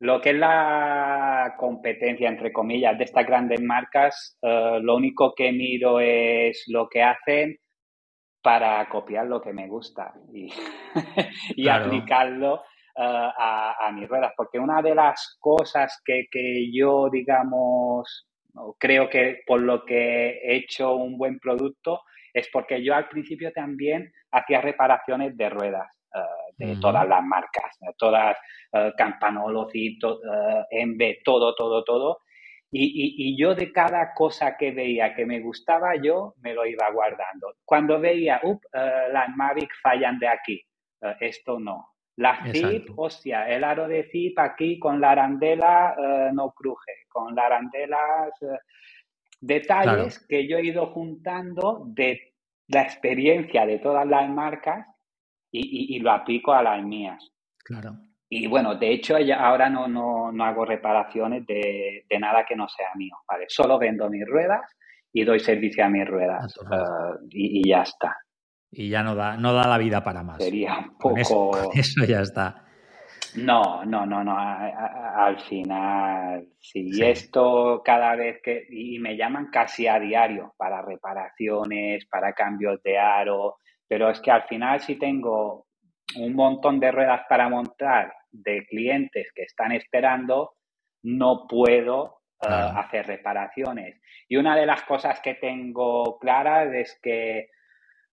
lo 0.00 0.20
que 0.20 0.30
es 0.30 0.36
la 0.36 1.54
competencia, 1.56 2.28
entre 2.28 2.52
comillas, 2.52 2.98
de 2.98 3.04
estas 3.04 3.26
grandes 3.26 3.60
marcas, 3.62 4.38
eh, 4.42 4.78
lo 4.82 4.96
único 4.96 5.34
que 5.34 5.52
miro 5.52 6.00
es 6.00 6.64
lo 6.68 6.88
que 6.88 7.02
hacen 7.02 7.56
para 8.42 8.88
copiar 8.88 9.26
lo 9.26 9.40
que 9.40 9.52
me 9.52 9.66
gusta 9.66 10.12
y, 10.32 10.52
y 11.56 11.68
aplicarlo 11.68 12.62
eh, 12.98 13.30
a, 13.38 13.90
mis 13.92 14.08
ruedas. 14.08 14.32
Porque 14.34 14.58
una 14.58 14.80
de 14.80 14.94
las 14.94 15.36
cosas 15.38 16.00
que, 16.04 16.26
yo, 16.72 17.10
digamos, 17.10 18.26
creo 18.78 19.10
que 19.10 19.40
por 19.46 19.60
lo 19.60 19.84
que 19.84 20.38
he 20.42 20.56
hecho 20.56 20.94
un 20.94 21.18
buen 21.18 21.38
producto 21.38 22.00
es 22.32 22.48
porque 22.50 22.82
yo 22.82 22.94
al 22.94 23.08
principio 23.08 23.52
también 23.52 24.12
hacía 24.30 24.62
reparaciones 24.62 25.36
de 25.36 25.50
ruedas. 25.50 25.95
Eh, 26.16 26.66
de 26.66 26.76
todas 26.76 27.06
las 27.06 27.22
marcas, 27.22 27.78
todas, 27.98 28.34
uh, 28.72 28.90
Campanology, 28.96 29.98
Cito, 29.98 30.20
todo, 31.22 31.54
todo, 31.54 31.84
todo. 31.84 32.20
Y, 32.72 33.36
yo 33.38 33.54
de 33.54 33.72
cada 33.72 34.14
cosa 34.14 34.56
que 34.56 34.70
veía 34.70 35.14
que 35.14 35.26
me 35.26 35.40
gustaba, 35.40 35.96
yo 35.96 36.34
me 36.40 36.54
lo 36.54 36.66
iba 36.66 36.90
guardando. 36.90 37.54
Cuando 37.64 38.00
veía, 38.00 38.40
up, 38.42 38.60
las 38.72 39.28
Mavic 39.36 39.70
fallan 39.82 40.18
de 40.18 40.28
aquí, 40.28 40.62
esto 41.20 41.58
no. 41.58 41.94
La 42.16 42.38
zip, 42.52 42.88
hostia, 42.96 43.48
el 43.48 43.62
aro 43.64 43.86
de 43.86 44.04
zip 44.10 44.38
aquí 44.38 44.78
con 44.78 45.00
la 45.00 45.12
arandela 45.12 45.94
no 46.32 46.52
cruje, 46.52 46.92
con 47.08 47.34
la 47.34 47.46
arandela... 47.46 48.30
detalles 49.40 50.26
que 50.26 50.48
yo 50.48 50.58
he 50.58 50.64
ido 50.64 50.86
juntando 50.86 51.82
de 51.86 52.34
la 52.68 52.82
experiencia 52.82 53.64
de 53.64 53.78
todas 53.78 54.06
las 54.06 54.28
marcas 54.28 54.86
y, 55.60 55.96
y 55.96 55.98
lo 56.00 56.12
aplico 56.12 56.52
a 56.52 56.62
las 56.62 56.82
mías. 56.84 57.32
Claro. 57.64 57.96
Y 58.28 58.46
bueno, 58.48 58.74
de 58.74 58.92
hecho 58.92 59.16
ahora 59.38 59.70
no, 59.70 59.86
no, 59.86 60.32
no 60.32 60.44
hago 60.44 60.64
reparaciones 60.64 61.46
de, 61.46 62.04
de, 62.08 62.18
nada 62.18 62.44
que 62.44 62.56
no 62.56 62.68
sea 62.68 62.88
mío, 62.96 63.14
¿vale? 63.28 63.44
Solo 63.48 63.78
vendo 63.78 64.10
mis 64.10 64.26
ruedas 64.26 64.62
y 65.12 65.24
doy 65.24 65.38
servicio 65.38 65.84
a 65.84 65.88
mis 65.88 66.06
ruedas 66.06 66.56
uh, 66.58 67.24
y, 67.30 67.60
y, 67.60 67.68
ya 67.68 67.82
está. 67.82 68.16
Y 68.70 68.88
ya 68.88 69.02
no 69.04 69.14
da, 69.14 69.36
no 69.36 69.52
da 69.52 69.68
la 69.68 69.78
vida 69.78 70.02
para 70.02 70.24
más. 70.24 70.42
Sería 70.42 70.78
un 70.78 70.98
poco... 70.98 71.70
eso, 71.74 72.04
ya 72.04 72.20
está. 72.20 72.64
No, 73.36 73.84
no, 73.84 74.04
no, 74.04 74.24
no. 74.24 74.36
al 74.36 75.38
final, 75.40 76.48
si 76.58 76.92
sí. 76.92 77.04
esto 77.04 77.80
cada 77.84 78.16
vez 78.16 78.40
que... 78.42 78.66
Y 78.68 78.98
me 78.98 79.16
llaman 79.16 79.50
casi 79.52 79.86
a 79.86 80.00
diario 80.00 80.54
para 80.56 80.82
reparaciones, 80.82 82.06
para 82.06 82.32
cambios 82.32 82.82
de 82.82 82.98
aro, 82.98 83.58
pero 83.88 84.10
es 84.10 84.20
que 84.20 84.30
al 84.30 84.42
final 84.44 84.80
si 84.80 84.96
tengo 84.96 85.66
un 86.16 86.34
montón 86.34 86.80
de 86.80 86.92
ruedas 86.92 87.22
para 87.28 87.48
montar 87.48 88.12
de 88.30 88.66
clientes 88.66 89.32
que 89.34 89.42
están 89.42 89.72
esperando, 89.72 90.54
no 91.02 91.46
puedo 91.48 92.20
eh, 92.42 92.48
hacer 92.48 93.06
reparaciones. 93.06 94.00
Y 94.28 94.36
una 94.36 94.56
de 94.56 94.66
las 94.66 94.82
cosas 94.82 95.20
que 95.20 95.34
tengo 95.34 96.18
claras 96.18 96.72
es 96.72 96.98
que 97.02 97.48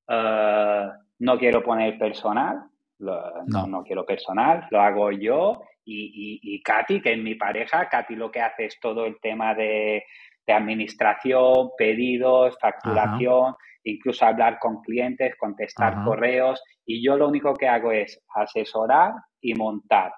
eh, 0.07 0.89
no 1.19 1.37
quiero 1.37 1.63
poner 1.63 1.97
personal, 1.97 2.63
no. 2.99 3.67
no. 3.67 3.83
quiero 3.83 4.05
personal, 4.05 4.67
lo 4.69 4.79
hago 4.79 5.11
yo 5.11 5.63
y, 5.85 6.39
y, 6.41 6.61
Katy, 6.61 7.01
que 7.01 7.13
es 7.13 7.19
mi 7.19 7.35
pareja, 7.35 7.89
Katy 7.89 8.15
lo 8.15 8.31
que 8.31 8.39
hace 8.39 8.65
es 8.65 8.79
todo 8.79 9.05
el 9.05 9.19
tema 9.19 9.53
de, 9.53 10.05
administración, 10.47 11.71
pedidos, 11.77 12.57
facturación 12.59 13.55
incluso 13.83 14.25
hablar 14.25 14.59
con 14.59 14.81
clientes, 14.81 15.35
contestar 15.37 16.03
correos 16.03 16.61
y 16.85 17.03
yo 17.03 17.17
lo 17.17 17.27
único 17.27 17.53
que 17.53 17.67
hago 17.67 17.91
es 17.91 18.21
asesorar 18.35 19.13
y 19.41 19.53
montar. 19.53 20.13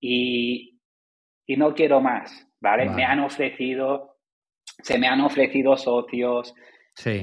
Y, 0.00 0.76
no 1.56 1.74
quiero 1.74 2.00
más, 2.00 2.48
¿vale? 2.60 2.88
Me 2.88 3.04
han 3.04 3.18
ofrecido, 3.18 4.18
se 4.64 4.98
me 4.98 5.08
han 5.08 5.20
ofrecido 5.20 5.76
socios, 5.76 6.54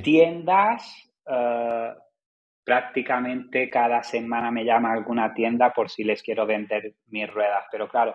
tiendas, 0.04 1.10
eh, 1.25 1.94
prácticamente 2.68 3.70
cada 3.70 4.04
semana 4.04 4.51
me 4.51 4.66
llama 4.66 4.92
alguna 4.92 5.34
tienda 5.34 5.72
por 5.72 5.89
si 5.89 6.04
les 6.04 6.22
quiero 6.22 6.46
vender 6.46 6.96
mis 7.08 7.32
ruedas, 7.32 7.63
pero 7.72 7.88
claro, 7.88 8.13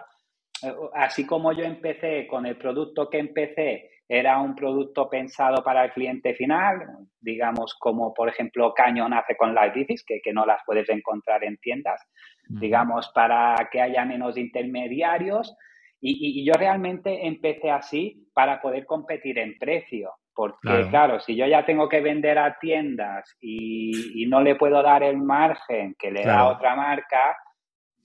eh, 0.62 0.74
así 0.92 1.26
como 1.26 1.52
yo 1.52 1.64
empecé 1.64 2.26
con 2.26 2.44
el 2.44 2.58
producto 2.58 3.08
que 3.08 3.18
empecé, 3.18 3.90
era 4.14 4.38
un 4.42 4.54
producto 4.54 5.08
pensado 5.08 5.64
para 5.64 5.86
el 5.86 5.92
cliente 5.92 6.34
final, 6.34 6.82
digamos 7.18 7.74
como 7.80 8.12
por 8.12 8.28
ejemplo 8.28 8.74
Cañón 8.74 9.14
hace 9.14 9.34
con 9.38 9.54
las 9.54 9.72
bicis, 9.72 10.04
que, 10.04 10.20
que 10.22 10.34
no 10.34 10.44
las 10.44 10.60
puedes 10.66 10.86
encontrar 10.90 11.42
en 11.44 11.56
tiendas, 11.56 11.98
digamos 12.46 13.10
para 13.14 13.56
que 13.72 13.80
haya 13.80 14.04
menos 14.04 14.36
intermediarios. 14.36 15.56
Y, 16.04 16.44
yo 16.44 16.52
realmente 16.54 17.26
empecé 17.26 17.70
así 17.70 18.28
para 18.34 18.60
poder 18.60 18.84
competir 18.84 19.38
en 19.38 19.56
precio, 19.56 20.10
porque 20.34 20.88
claro, 20.90 21.20
si 21.20 21.34
yo 21.34 21.46
ya 21.46 21.64
tengo 21.64 21.88
que 21.88 22.00
vender 22.00 22.38
a 22.38 22.58
tiendas 22.58 23.34
y, 23.40 24.26
no 24.28 24.42
le 24.42 24.56
puedo 24.56 24.82
dar 24.82 25.02
el 25.04 25.16
margen 25.16 25.94
que 25.98 26.10
le 26.10 26.24
da 26.24 26.48
otra 26.48 26.76
marca, 26.76 27.36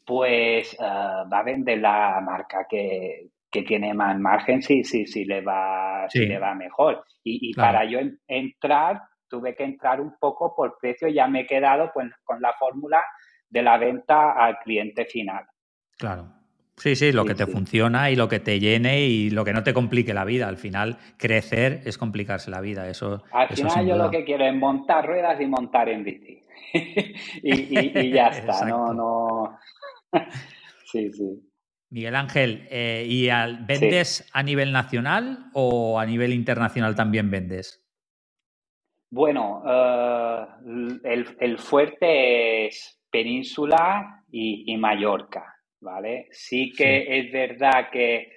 pues 0.06 0.74
eh, 0.74 0.78
va 0.80 1.40
a 1.40 1.44
vender 1.44 1.80
la 1.80 2.22
marca 2.22 2.66
que, 2.70 3.28
tiene 3.52 3.94
más 3.94 4.20
margen 4.20 4.62
si, 4.62 4.84
sí, 4.84 5.06
sí, 5.06 5.26
le, 5.26 5.42
va, 5.42 6.08
le 6.14 6.40
va 6.40 6.54
mejor. 6.56 7.04
Y, 7.24 7.54
para 7.54 7.84
yo 7.86 8.00
entrar, 8.28 9.02
tuve 9.28 9.56
que 9.56 9.64
entrar 9.64 10.00
un 10.00 10.16
poco 10.20 10.56
por 10.56 10.78
precio, 10.80 11.08
ya 11.08 11.28
me 11.28 11.42
he 11.42 11.48
quedado 11.48 11.92
pues, 11.94 12.10
con 12.24 12.42
la 12.42 12.54
fórmula 12.54 13.04
de 13.50 13.62
la 13.62 13.78
venta 13.78 14.32
al 14.32 14.58
cliente 14.60 15.06
final. 15.06 15.46
Claro. 15.98 16.34
Sí, 16.78 16.96
sí, 16.96 17.12
lo 17.12 17.26
que 17.26 17.34
te 17.34 17.48
funciona 17.48 18.12
y 18.12 18.16
lo 18.16 18.30
que 18.30 18.40
te 18.40 18.60
llene 18.60 19.02
y 19.02 19.32
lo 19.32 19.44
que 19.44 19.52
no 19.52 19.64
te 19.64 19.74
complique 19.74 20.14
la 20.14 20.26
vida. 20.26 20.48
Al 20.48 20.58
final, 20.58 20.98
crecer 21.18 21.82
es 21.86 21.98
complicarse 21.98 22.52
la 22.52 22.62
vida. 22.62 22.88
Eso, 22.88 23.24
Al 23.32 23.48
final, 23.50 23.88
yo 23.88 23.98
lo 23.98 24.12
que 24.12 24.24
quiero 24.24 24.46
es 24.46 24.54
montar 24.54 25.08
ruedas 25.08 25.42
y 25.42 25.48
montar 25.48 25.90
en 25.90 26.04
bici. 26.04 26.44
y, 27.42 28.12
ya 28.12 28.28
está. 28.28 28.64
no, 28.66 28.94
no. 28.94 29.58
sí, 30.86 31.12
sí. 31.12 31.47
Miguel 31.90 32.16
Ángel, 32.16 32.68
eh, 32.70 33.06
¿y 33.08 33.30
vendes 33.66 34.30
a 34.34 34.44
nivel 34.44 34.72
nacional 34.72 35.50
o 35.54 36.00
a 36.00 36.06
nivel 36.06 36.34
internacional 36.34 36.96
también 36.96 37.32
vendes? 37.32 37.84
Bueno, 39.10 39.64
eh, 39.66 40.46
el, 41.40 41.58
fuerte 41.58 42.68
es 42.68 43.00
Península 43.10 44.24
y, 44.30 44.76
Mallorca, 44.76 45.56
¿vale? 45.80 46.28
Sí 46.32 46.74
que 46.76 47.20
es 47.20 47.32
verdad 47.32 47.90
que 47.90 48.34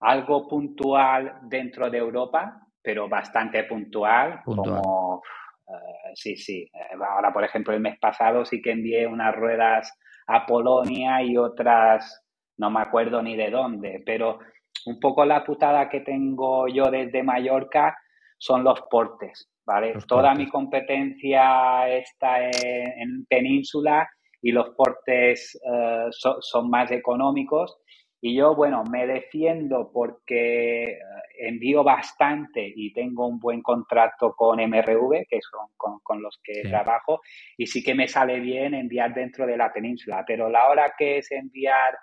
algo 0.00 0.48
puntual 0.48 1.38
dentro 1.42 1.88
de 1.88 1.98
Europa, 1.98 2.60
pero 2.82 3.08
bastante 3.08 3.62
puntual, 3.64 4.40
como 4.44 5.22
eh, 5.68 6.10
sí, 6.14 6.36
sí. 6.36 6.68
Ahora, 7.08 7.32
por 7.32 7.44
ejemplo, 7.44 7.74
el 7.74 7.80
mes 7.80 7.98
pasado 7.98 8.44
sí 8.44 8.60
que 8.60 8.72
envié 8.72 9.06
unas 9.06 9.34
ruedas 9.34 9.96
a 10.26 10.46
Polonia 10.46 11.22
y 11.22 11.36
otras, 11.36 12.27
no 12.58 12.70
me 12.70 12.80
acuerdo 12.80 13.22
ni 13.22 13.36
de 13.36 13.50
dónde, 13.50 14.02
pero 14.04 14.38
un 14.86 15.00
poco 15.00 15.24
la 15.24 15.44
putada 15.44 15.88
que 15.88 16.00
tengo 16.00 16.68
yo 16.68 16.90
desde 16.90 17.22
Mallorca 17.22 17.96
son 18.36 18.64
los 18.64 18.80
portes, 18.82 19.50
¿vale? 19.66 19.94
Toda 20.06 20.34
mi 20.34 20.48
competencia 20.48 21.88
está 21.88 22.44
en, 22.44 23.24
península 23.28 24.08
y 24.40 24.52
los 24.52 24.70
portes 24.70 25.58
eh, 25.64 26.06
son 26.10 26.70
más 26.70 26.90
económicos. 26.92 27.78
Y 28.20 28.36
yo, 28.36 28.56
bueno, 28.56 28.82
me 28.90 29.06
defiendo 29.06 29.90
porque 29.92 30.84
eh, 30.84 30.98
envío 31.38 31.84
bastante 31.84 32.72
y 32.74 32.92
tengo 32.92 33.28
un 33.28 33.38
buen 33.38 33.62
contrato 33.62 34.34
con 34.34 34.58
MRV, 34.58 35.26
que 35.28 35.38
son 35.40 36.00
con, 36.02 36.22
los 36.22 36.40
que 36.42 36.62
trabajo, 36.68 37.20
y 37.56 37.66
sí 37.66 37.82
que 37.82 37.94
me 37.94 38.08
sale 38.08 38.40
bien 38.40 38.74
enviar 38.74 39.14
dentro 39.14 39.46
de 39.46 39.56
la 39.56 39.72
península, 39.72 40.24
pero 40.26 40.48
la 40.48 40.68
hora 40.68 40.94
que 40.98 41.18
es 41.18 41.30
enviar 41.30 41.96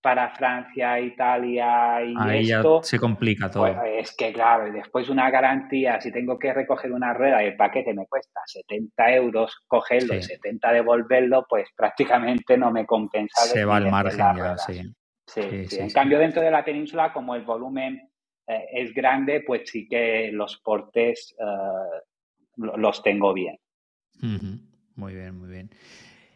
para 0.00 0.30
Francia, 0.30 1.00
Italia 1.00 2.02
y 2.02 2.14
Ahí 2.18 2.50
esto, 2.50 2.82
se 2.82 2.98
complica 2.98 3.50
todo. 3.50 3.64
Pues, 3.64 4.08
es 4.08 4.16
que 4.16 4.32
claro, 4.32 4.72
después 4.72 5.08
una 5.08 5.30
garantía, 5.30 6.00
si 6.00 6.12
tengo 6.12 6.38
que 6.38 6.52
recoger 6.52 6.92
una 6.92 7.12
rueda 7.12 7.42
y 7.42 7.48
el 7.48 7.56
paquete 7.56 7.94
me 7.94 8.06
cuesta 8.06 8.40
70 8.46 9.12
euros 9.14 9.56
cogerlo 9.66 10.14
y 10.14 10.22
70 10.22 10.72
devolverlo, 10.72 11.46
pues 11.48 11.68
prácticamente 11.76 12.56
no 12.56 12.70
me 12.70 12.86
compensa. 12.86 13.42
Se 13.42 13.64
va 13.64 13.76
al 13.76 13.90
margen 13.90 14.18
ya, 14.18 14.56
sí. 14.58 14.94
Sí, 15.26 15.66
sí, 15.66 15.78
en 15.80 15.90
cambio, 15.90 16.18
dentro 16.18 16.40
de 16.40 16.50
la 16.50 16.64
península, 16.64 17.12
como 17.12 17.34
el 17.34 17.42
volumen 17.42 18.00
eh, 18.46 18.64
es 18.72 18.94
grande, 18.94 19.42
pues 19.46 19.68
sí 19.68 19.86
que 19.86 20.30
los 20.32 20.56
portes 20.58 21.34
eh, 21.38 22.00
los 22.56 23.02
tengo 23.02 23.34
bien. 23.34 23.58
Muy 24.96 25.14
bien, 25.14 25.38
muy 25.38 25.50
bien. 25.50 25.70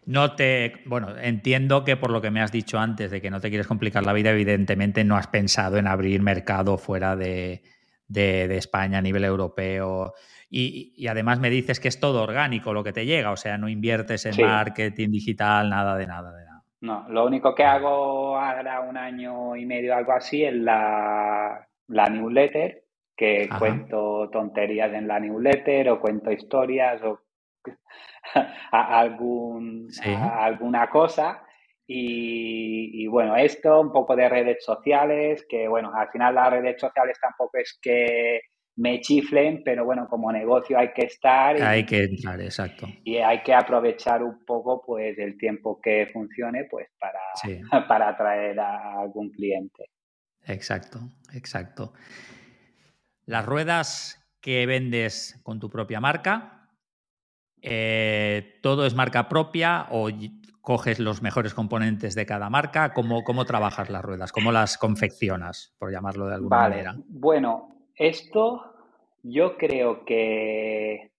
No 0.04 0.34
te, 0.34 0.82
bueno, 0.86 1.16
entiendo 1.16 1.84
que 1.84 1.96
por 1.96 2.10
lo 2.10 2.20
que 2.20 2.30
me 2.30 2.40
has 2.40 2.50
dicho 2.50 2.78
antes 2.78 3.10
de 3.10 3.20
que 3.20 3.30
no 3.30 3.40
te 3.40 3.50
quieres 3.50 3.68
complicar 3.68 4.04
la 4.04 4.12
vida, 4.12 4.30
evidentemente 4.30 5.04
no 5.04 5.16
has 5.16 5.28
pensado 5.28 5.76
en 5.76 5.86
abrir 5.86 6.22
mercado 6.22 6.76
fuera 6.76 7.14
de, 7.14 7.62
España 8.08 8.98
a 8.98 9.02
nivel 9.02 9.24
europeo. 9.24 10.14
Y, 10.50 10.92
y, 10.96 11.06
además 11.06 11.38
me 11.38 11.50
dices 11.50 11.80
que 11.80 11.88
es 11.88 12.00
todo 12.00 12.22
orgánico 12.22 12.74
lo 12.74 12.84
que 12.84 12.92
te 12.92 13.06
llega, 13.06 13.30
o 13.30 13.36
sea, 13.36 13.56
no 13.56 13.68
inviertes 13.68 14.26
en 14.26 14.44
marketing 14.44 15.10
digital, 15.10 15.70
nada 15.70 15.96
de 15.96 16.06
nada 16.06 16.32
de 16.32 16.44
nada. 16.44 16.52
No, 16.82 17.06
lo 17.08 17.24
único 17.24 17.54
que 17.54 17.62
hago 17.62 18.36
ahora 18.36 18.80
un 18.80 18.96
año 18.96 19.54
y 19.54 19.64
medio, 19.64 19.94
algo 19.94 20.12
así, 20.12 20.44
es 20.44 20.52
la, 20.52 21.68
newsletter, 21.88 22.82
que 23.16 23.48
cuento 23.56 24.28
tonterías 24.30 24.92
en 24.92 25.06
la 25.06 25.20
newsletter 25.20 25.90
o 25.90 26.00
cuento 26.00 26.32
historias 26.32 27.00
o 27.04 27.20
algún, 28.72 29.88
alguna 30.04 30.88
cosa. 30.88 31.42
Y, 31.86 33.02
y, 33.02 33.06
bueno, 33.06 33.36
esto, 33.36 33.80
un 33.80 33.92
poco 33.92 34.16
de 34.16 34.28
redes 34.28 34.64
sociales, 34.64 35.44
que 35.48 35.68
bueno, 35.68 35.92
al 35.94 36.08
final 36.10 36.34
las 36.34 36.50
redes 36.50 36.80
sociales 36.80 37.18
tampoco 37.20 37.58
es 37.58 37.78
que 37.82 38.40
me 38.76 39.00
chiflen, 39.00 39.62
pero 39.64 39.84
bueno, 39.84 40.08
como 40.08 40.32
negocio 40.32 40.78
hay 40.78 40.92
que 40.92 41.02
estar. 41.02 41.58
Y, 41.58 41.60
hay 41.60 41.84
que 41.84 42.04
entrar, 42.04 42.40
exacto. 42.40 42.86
Y 43.04 43.16
hay 43.16 43.42
que 43.42 43.54
aprovechar 43.54 44.22
un 44.22 44.44
poco 44.44 44.82
pues 44.84 45.18
el 45.18 45.36
tiempo 45.36 45.80
que 45.80 46.08
funcione 46.12 46.66
pues 46.70 46.88
para, 46.98 47.20
para 47.88 48.08
atraer 48.10 48.58
a 48.60 49.00
algún 49.00 49.30
cliente. 49.30 49.90
Exacto, 50.46 51.00
exacto. 51.34 51.92
Las 53.26 53.46
ruedas 53.46 54.18
que 54.40 54.66
vendes 54.66 55.40
con 55.44 55.60
tu 55.60 55.70
propia 55.70 56.00
marca, 56.00 56.61
eh, 57.62 58.58
¿todo 58.60 58.84
es 58.84 58.94
marca 58.94 59.28
propia 59.28 59.86
o 59.90 60.08
coges 60.60 60.98
los 60.98 61.22
mejores 61.22 61.54
componentes 61.54 62.14
de 62.14 62.26
cada 62.26 62.50
marca? 62.50 62.92
¿Cómo, 62.92 63.24
cómo 63.24 63.44
trabajas 63.44 63.88
las 63.88 64.02
ruedas? 64.02 64.32
¿Cómo 64.32 64.52
las 64.52 64.76
confeccionas, 64.78 65.74
por 65.78 65.92
llamarlo 65.92 66.26
de 66.26 66.34
alguna 66.34 66.56
manera? 66.56 66.94
Bueno, 67.08 67.86
esto 67.94 68.74
yo 69.22 69.56
creo 69.56 70.04
que 70.04 71.12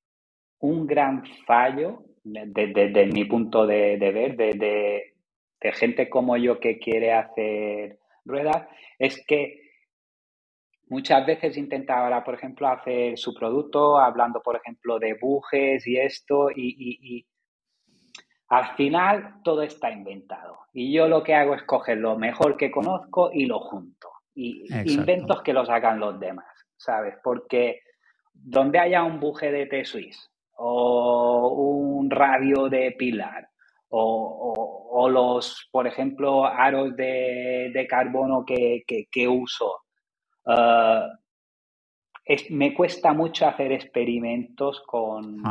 un 0.60 0.86
gran 0.86 1.23
fallo 1.45 2.03
desde 2.23 3.06
mi 3.08 3.25
punto 3.25 3.67
de, 3.67 3.97
ver, 3.97 4.36
de, 4.38 5.13
gente 5.73 6.10
como 6.10 6.38
yo 6.38 6.60
que 6.60 6.79
quiere 6.79 7.13
hacer 7.13 7.99
ruedas, 8.25 8.67
es 8.99 9.23
que 9.25 9.62
muchas 10.93 11.25
veces 11.25 11.58
intentaba, 11.58 12.23
por 12.23 12.36
ejemplo, 12.36 12.67
hacer 12.67 13.17
su 13.17 13.34
producto, 13.34 13.97
hablando, 13.97 14.41
por 14.41 14.56
ejemplo, 14.56 14.99
de 14.99 15.15
bujes 15.19 15.86
y 15.88 15.97
esto, 15.97 16.49
y, 16.56 17.25
al 18.49 18.75
final 18.75 19.41
todo 19.43 19.63
está 19.63 19.89
inventado. 19.89 20.60
Y 20.73 20.93
yo 20.93 21.08
lo 21.08 21.23
que 21.23 21.34
hago 21.34 21.56
es 21.56 21.63
coger 21.63 21.97
lo 21.97 22.17
mejor 22.17 22.56
que 22.56 22.69
conozco 22.69 23.32
y 23.34 23.45
lo 23.47 23.60
junto. 23.60 24.10
Y 24.36 24.65
inventos 24.86 25.41
que 25.41 25.53
los 25.53 25.69
hagan 25.69 25.99
los 25.99 26.19
demás. 26.19 26.53
¿sabes? 26.84 27.15
Porque 27.23 27.82
donde 28.34 28.79
haya 28.79 29.03
un 29.03 29.19
buje 29.19 29.51
de 29.51 29.67
T-Swiss 29.67 30.29
o 30.58 31.47
un 31.49 32.10
radio 32.10 32.69
de 32.69 32.91
pilar 32.91 33.49
o, 33.95 35.08
los, 35.10 35.69
por 35.71 35.86
ejemplo, 35.86 36.45
aros 36.45 36.95
de, 36.95 37.86
carbono 37.88 38.43
que, 38.43 39.27
uso, 39.27 39.82
eh, 40.45 41.01
me 42.49 42.73
cuesta 42.73 43.13
mucho 43.13 43.47
hacer 43.47 43.71
experimentos 43.71 44.82
con, 44.86 45.41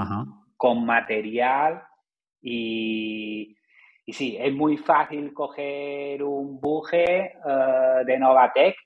con 0.57 0.87
material 0.87 1.83
y, 2.41 3.57
y, 4.07 4.13
sí, 4.13 4.37
es 4.41 4.53
muy 4.53 4.77
fácil 4.79 5.33
coger 5.33 6.23
un 6.23 6.61
buje 6.61 7.25
eh, 7.25 8.05
de 8.07 8.19
Novatec 8.19 8.77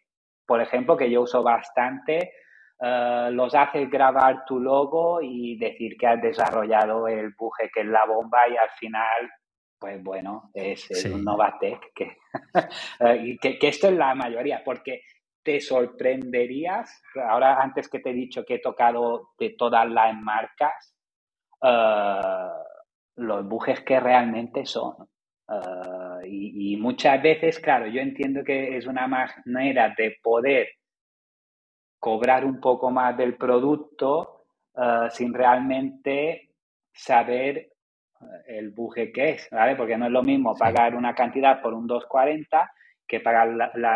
por 0.47 0.61
ejemplo, 0.61 0.97
que 0.97 1.11
yo 1.11 1.23
uso 1.23 1.43
bastante, 1.43 2.33
eh, 2.81 3.29
los 3.33 3.55
haces 3.55 3.91
grabar 3.91 4.45
tu 4.47 4.61
logo 4.61 5.21
y 5.21 5.59
decir 5.59 5.97
que 5.99 6.07
has 6.07 6.23
desarrollado 6.23 7.09
el 7.09 7.35
buje 7.37 7.71
que 7.75 7.81
es 7.81 7.87
la 7.87 8.07
bomba 8.07 8.49
y 8.49 8.57
al 8.57 8.71
final, 8.79 9.31
pues 9.79 10.03
bueno, 10.03 10.51
es, 10.55 10.89
un 11.07 11.25
Novatec, 11.25 11.81
eh, 12.01 12.17
que, 13.43 13.59
que, 13.59 13.69
esto 13.69 13.89
es 13.89 13.95
la 13.95 14.15
mayoría, 14.15 14.63
porque 14.65 15.03
te 15.47 15.61
sorprenderías, 15.61 17.05
ahora 17.15 17.63
antes 17.63 17.89
que 17.89 18.01
te 18.01 18.11
he 18.11 18.13
dicho 18.13 18.45
que 18.45 18.57
he 18.57 18.59
tocado 18.59 19.31
de 19.39 19.51
todas 19.51 19.89
las 19.89 20.13
marcas, 20.21 20.93
eh, 21.63 22.49
los 23.15 23.49
bujes 23.49 23.81
que 23.83 24.01
realmente 24.01 24.67
son. 24.67 25.09
Ah, 25.47 26.19
y, 26.25 26.77
muchas 26.79 27.23
veces, 27.23 27.61
claro, 27.61 27.87
yo 27.87 28.01
entiendo 28.01 28.43
que 28.43 28.77
es 28.77 28.89
una 28.89 29.07
manera 29.07 29.95
de 29.97 30.17
poder 30.21 30.67
cobrar 32.01 32.45
un 32.45 32.61
poco 32.61 32.91
más 32.91 33.17
del 33.17 33.37
producto 33.37 34.47
ah, 34.75 35.09
sin 35.11 35.33
realmente 35.33 36.51
saber 36.93 37.71
el 38.49 38.71
buje 38.71 39.13
que 39.13 39.31
es, 39.31 39.49
¿vale? 39.53 39.77
Porque 39.77 39.97
no 39.97 40.07
es 40.07 40.13
lo 40.13 40.23
mismo 40.23 40.57
pagar 40.57 40.97
una 40.97 41.15
cantidad 41.15 41.63
por 41.63 41.73
un 41.73 41.87
240 41.87 42.69
que 43.07 43.21
pagar 43.21 43.49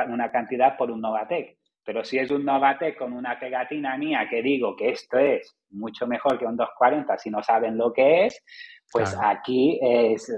una 0.09 0.31
cantidad 0.31 0.77
por 0.77 0.91
un 0.91 1.01
Novatec. 1.01 1.59
Pero 1.85 2.05
si 2.05 2.19
es 2.19 2.31
un 2.31 2.45
Novatec 2.45 2.97
con 2.97 3.13
una 3.13 3.39
pegatina 3.39 3.97
mía 3.97 4.29
que 4.29 4.43
digo 4.43 4.77
que 4.77 4.91
esto 4.91 5.19
es 5.19 5.57
mucho 5.71 6.07
mejor 6.07 6.39
que 6.39 6.45
un 6.45 6.57
240 6.57 7.19
si 7.19 7.31
no 7.31 7.43
saben 7.43 7.77
lo 7.77 7.93
que 7.93 8.27
es, 8.27 8.45
pues 8.93 9.17
aquí 9.23 9.79
es, 9.81 10.33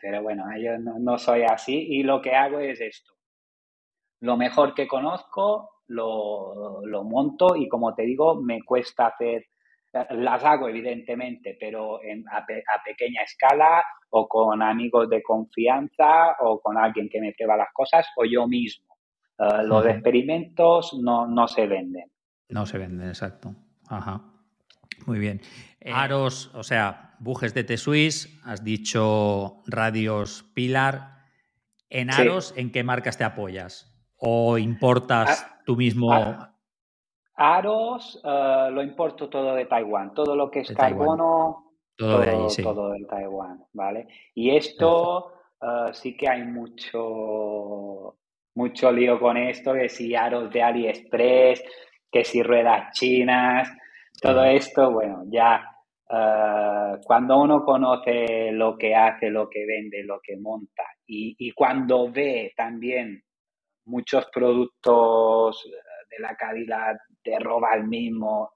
pero 0.00 0.22
bueno, 0.22 0.44
yo 0.58 0.78
no, 0.78 1.18
soy 1.18 1.42
así 1.42 1.74
y 1.76 2.02
lo 2.02 2.20
que 2.20 2.34
hago 2.34 2.58
es 2.58 2.80
esto. 2.80 3.12
Lo 4.20 4.36
mejor 4.36 4.74
que 4.74 4.88
conozco 4.88 5.70
lo, 5.88 6.82
monto 7.04 7.54
y 7.54 7.68
como 7.68 7.94
te 7.94 8.02
digo, 8.02 8.40
me 8.40 8.62
cuesta 8.62 9.08
hacer, 9.08 9.46
las 10.10 10.44
hago 10.44 10.68
evidentemente, 10.68 11.56
pero 11.58 12.02
en, 12.02 12.24
a, 12.28 12.44
pequeña 12.84 13.22
escala 13.22 13.82
o 14.10 14.28
con 14.28 14.62
amigos 14.62 15.08
de 15.08 15.22
confianza 15.22 16.36
o 16.40 16.60
con 16.60 16.78
alguien 16.78 17.08
que 17.08 17.20
me 17.20 17.32
prueba 17.32 17.56
las 17.56 17.72
cosas 17.72 18.06
o 18.16 18.24
yo 18.24 18.46
mismo. 18.46 18.96
Eh, 19.38 19.64
los 19.64 19.86
experimentos 19.86 20.98
no, 21.00 21.26
no 21.26 21.46
se 21.48 21.66
venden. 21.66 22.10
No 22.48 22.66
se 22.66 22.78
venden, 22.78 23.08
exacto. 23.08 23.54
Ajá. 23.88 24.22
Muy 25.06 25.18
bien. 25.18 25.40
Eh, 25.80 25.92
Aros, 25.94 26.50
o 26.54 26.62
sea, 26.62 27.14
bujes 27.20 27.54
de 27.54 27.64
T-Swiss, 27.64 28.40
has 28.44 28.64
dicho 28.64 29.62
radios 29.66 30.44
Pilar. 30.54 31.18
¿En 31.90 32.10
Aros, 32.10 32.52
en 32.56 32.70
qué 32.70 32.84
marcas 32.84 33.16
te 33.16 33.24
apoyas? 33.24 33.94
¿O 34.16 34.58
importas 34.58 35.46
ah, 35.48 35.60
tú 35.64 35.76
mismo? 35.76 36.12
Ah, 36.12 36.57
Aros 37.40 38.20
eh, 38.24 38.68
lo 38.72 38.82
importo 38.82 39.28
todo 39.28 39.54
de 39.54 39.66
Taiwán. 39.66 40.12
Todo 40.12 40.34
lo 40.34 40.50
que 40.50 40.60
es 40.60 40.72
carbono, 40.72 41.72
todo, 41.96 42.90
de 42.90 43.04
Taiwán, 43.08 43.64
¿vale? 43.72 44.08
Y 44.34 44.50
esto 44.56 45.32
eh, 45.62 45.92
sí 45.92 46.16
que 46.16 46.28
hay 46.28 46.42
mucho 46.42 48.16
mucho 48.56 48.90
lío 48.90 49.20
con 49.20 49.36
esto, 49.36 49.72
que 49.72 49.88
si 49.88 50.16
aros 50.16 50.50
de 50.50 50.62
AliExpress, 50.64 51.62
que 52.10 52.24
si 52.24 52.42
ruedas 52.42 52.92
chinas, 52.92 53.70
todo 54.20 54.42
esto, 54.42 54.90
bueno, 54.90 55.22
ya 55.26 55.64
eh, 56.10 56.98
cuando 57.04 57.40
uno 57.40 57.64
conoce 57.64 58.50
lo 58.50 58.76
que 58.76 58.96
hace, 58.96 59.30
lo 59.30 59.48
que 59.48 59.64
vende, 59.64 60.02
lo 60.02 60.18
que 60.20 60.36
monta 60.36 60.82
y, 61.06 61.52
cuando 61.52 62.10
ve 62.10 62.52
también 62.56 63.22
muchos 63.84 64.26
productos 64.32 65.70
de 66.10 66.18
la 66.18 66.34
calidad, 66.34 66.96
roba 67.38 67.70
al 67.72 67.86
mismo, 67.86 68.52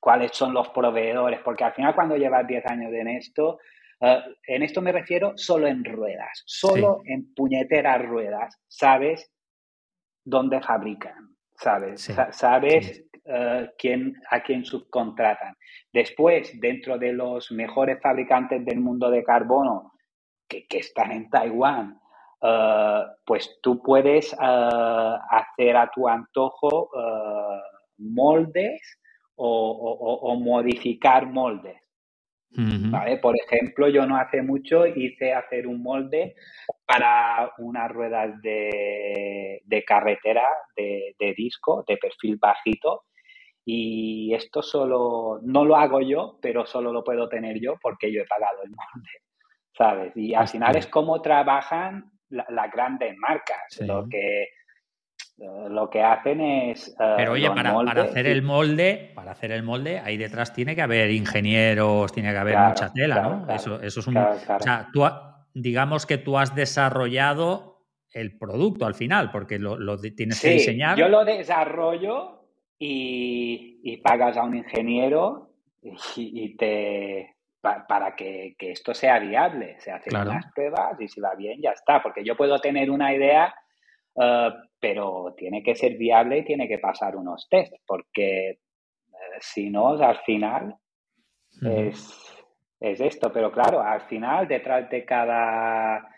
cuáles 0.00 0.32
son 0.32 0.52
los 0.52 0.68
proveedores, 0.70 1.40
porque 1.40 1.64
al 1.64 1.72
final 1.72 1.94
cuando 1.94 2.16
llevas 2.16 2.46
10 2.46 2.66
años 2.66 2.92
en 2.92 3.08
esto, 3.08 3.58
eh, 4.00 4.20
en 4.46 4.62
esto 4.62 4.80
me 4.80 4.92
refiero 4.92 5.32
solo 5.36 5.66
en 5.66 5.84
ruedas, 5.84 6.42
solo 6.46 7.00
en 7.04 7.34
puñeteras 7.34 8.04
ruedas, 8.04 8.58
sabes 8.68 9.30
dónde 10.24 10.60
fabrican, 10.60 11.36
sabes, 11.56 12.08
sabes 12.30 13.04
eh, 13.24 13.70
quién, 13.76 14.14
a 14.30 14.42
quién 14.42 14.64
subcontratan. 14.64 15.54
Después, 15.92 16.58
dentro 16.60 16.96
de 16.96 17.12
los 17.12 17.50
mejores 17.50 18.00
fabricantes 18.00 18.64
del 18.64 18.80
mundo 18.80 19.10
de 19.10 19.24
carbono 19.24 19.92
que, 20.48 20.66
están 20.70 21.12
en 21.12 21.28
Taiwán, 21.28 21.98
eh, 22.42 23.02
pues 23.24 23.58
tú 23.62 23.82
puedes 23.82 24.34
hacer 24.38 25.76
a 25.76 25.90
tu 25.94 26.08
antojo 26.08 26.90
moldes 27.98 28.98
o, 29.38 30.36
modificar 30.40 31.26
moldes. 31.26 31.80
Por 33.20 33.34
ejemplo, 33.36 33.88
yo 33.88 34.06
no 34.06 34.16
hace 34.16 34.42
mucho 34.42 34.86
hice 34.86 35.32
hacer 35.32 35.66
un 35.66 35.82
molde 35.82 36.34
para 36.86 37.52
unas 37.58 37.90
ruedas 37.90 38.40
de, 38.42 39.84
carretera 39.86 40.44
de, 40.76 41.34
disco, 41.36 41.84
de 41.86 41.96
perfil 41.96 42.38
bajito. 42.40 43.04
Y 43.64 44.32
esto 44.32 44.62
solo, 44.62 45.40
no 45.42 45.64
lo 45.64 45.76
hago 45.76 46.00
yo, 46.00 46.38
pero 46.40 46.64
solo 46.64 46.90
lo 46.90 47.04
puedo 47.04 47.28
tener 47.28 47.60
yo 47.60 47.74
porque 47.82 48.10
yo 48.10 48.22
he 48.22 48.26
pagado 48.26 48.62
el 48.62 48.70
molde, 48.70 49.10
¿sabes? 49.76 50.16
Y 50.16 50.32
al 50.32 50.48
final 50.48 50.74
es 50.76 50.86
como 50.86 51.20
trabajan 51.20 52.17
las 52.30 52.70
grandes 52.72 53.16
marcas, 53.16 53.80
lo 53.80 54.08
que 54.08 54.48
eh, 55.40 55.68
lo 55.70 55.88
que 55.88 56.02
hacen 56.02 56.40
es. 56.40 56.88
Eh, 56.88 57.14
Pero 57.16 57.32
oye, 57.32 57.48
para, 57.50 57.70
hacer 58.02 58.26
el 58.26 58.42
molde, 58.42 59.12
para 59.14 59.30
hacer 59.30 59.52
el 59.52 59.62
molde, 59.62 60.00
ahí 60.00 60.16
detrás 60.16 60.52
tiene 60.52 60.74
que 60.74 60.82
haber 60.82 61.10
ingenieros, 61.10 62.12
tiene 62.12 62.32
que 62.32 62.38
haber 62.38 62.58
mucha 62.58 62.92
tela, 62.92 63.22
¿no? 63.22 63.54
eso, 63.54 63.80
eso, 63.80 64.00
es 64.00 64.06
un. 64.08 64.16
o 64.16 64.60
sea, 64.60 64.88
tú, 64.92 65.04
digamos 65.54 66.06
que 66.06 66.18
tú 66.18 66.38
has 66.38 66.56
desarrollado 66.56 67.84
el 68.12 68.36
producto 68.36 68.84
al 68.84 68.94
final, 68.94 69.30
porque 69.30 69.60
lo, 69.60 69.76
tienes 70.00 70.40
que 70.40 70.50
diseñar. 70.50 70.98
Yo 70.98 71.08
lo 71.08 71.24
desarrollo 71.24 72.42
y, 72.76 73.96
pagas 73.98 74.36
a 74.36 74.42
un 74.42 74.56
ingeniero 74.56 75.52
y, 76.16 76.56
te. 76.56 77.36
Para 77.60 78.14
que, 78.14 78.56
esto 78.58 78.94
sea 78.94 79.18
viable. 79.18 79.80
Se 79.80 79.90
hacen 79.90 80.16
unas 80.16 80.52
pruebas 80.52 81.00
y 81.00 81.08
si 81.08 81.20
va 81.20 81.34
bien, 81.34 81.60
ya 81.60 81.70
está. 81.70 82.02
Porque 82.02 82.24
yo 82.24 82.36
puedo 82.36 82.60
tener 82.60 82.90
una 82.90 83.14
idea 83.14 83.54
eh, 84.20 84.50
pero 84.80 85.34
tiene 85.36 85.62
que 85.62 85.74
ser 85.74 85.96
viable 85.96 86.38
y 86.38 86.44
tiene 86.44 86.68
que 86.68 86.78
pasar 86.78 87.16
unos 87.16 87.48
test, 87.48 87.72
porque 87.86 88.50
eh, 88.50 88.58
si 89.40 89.70
no, 89.70 89.90
al 89.90 90.18
final 90.18 90.76
es, 91.60 92.34
esto. 92.80 93.32
Pero 93.32 93.50
claro, 93.50 93.80
al 93.80 94.02
final, 94.02 94.46
detrás 94.46 94.88
de 94.90 95.04
cada, 95.04 96.08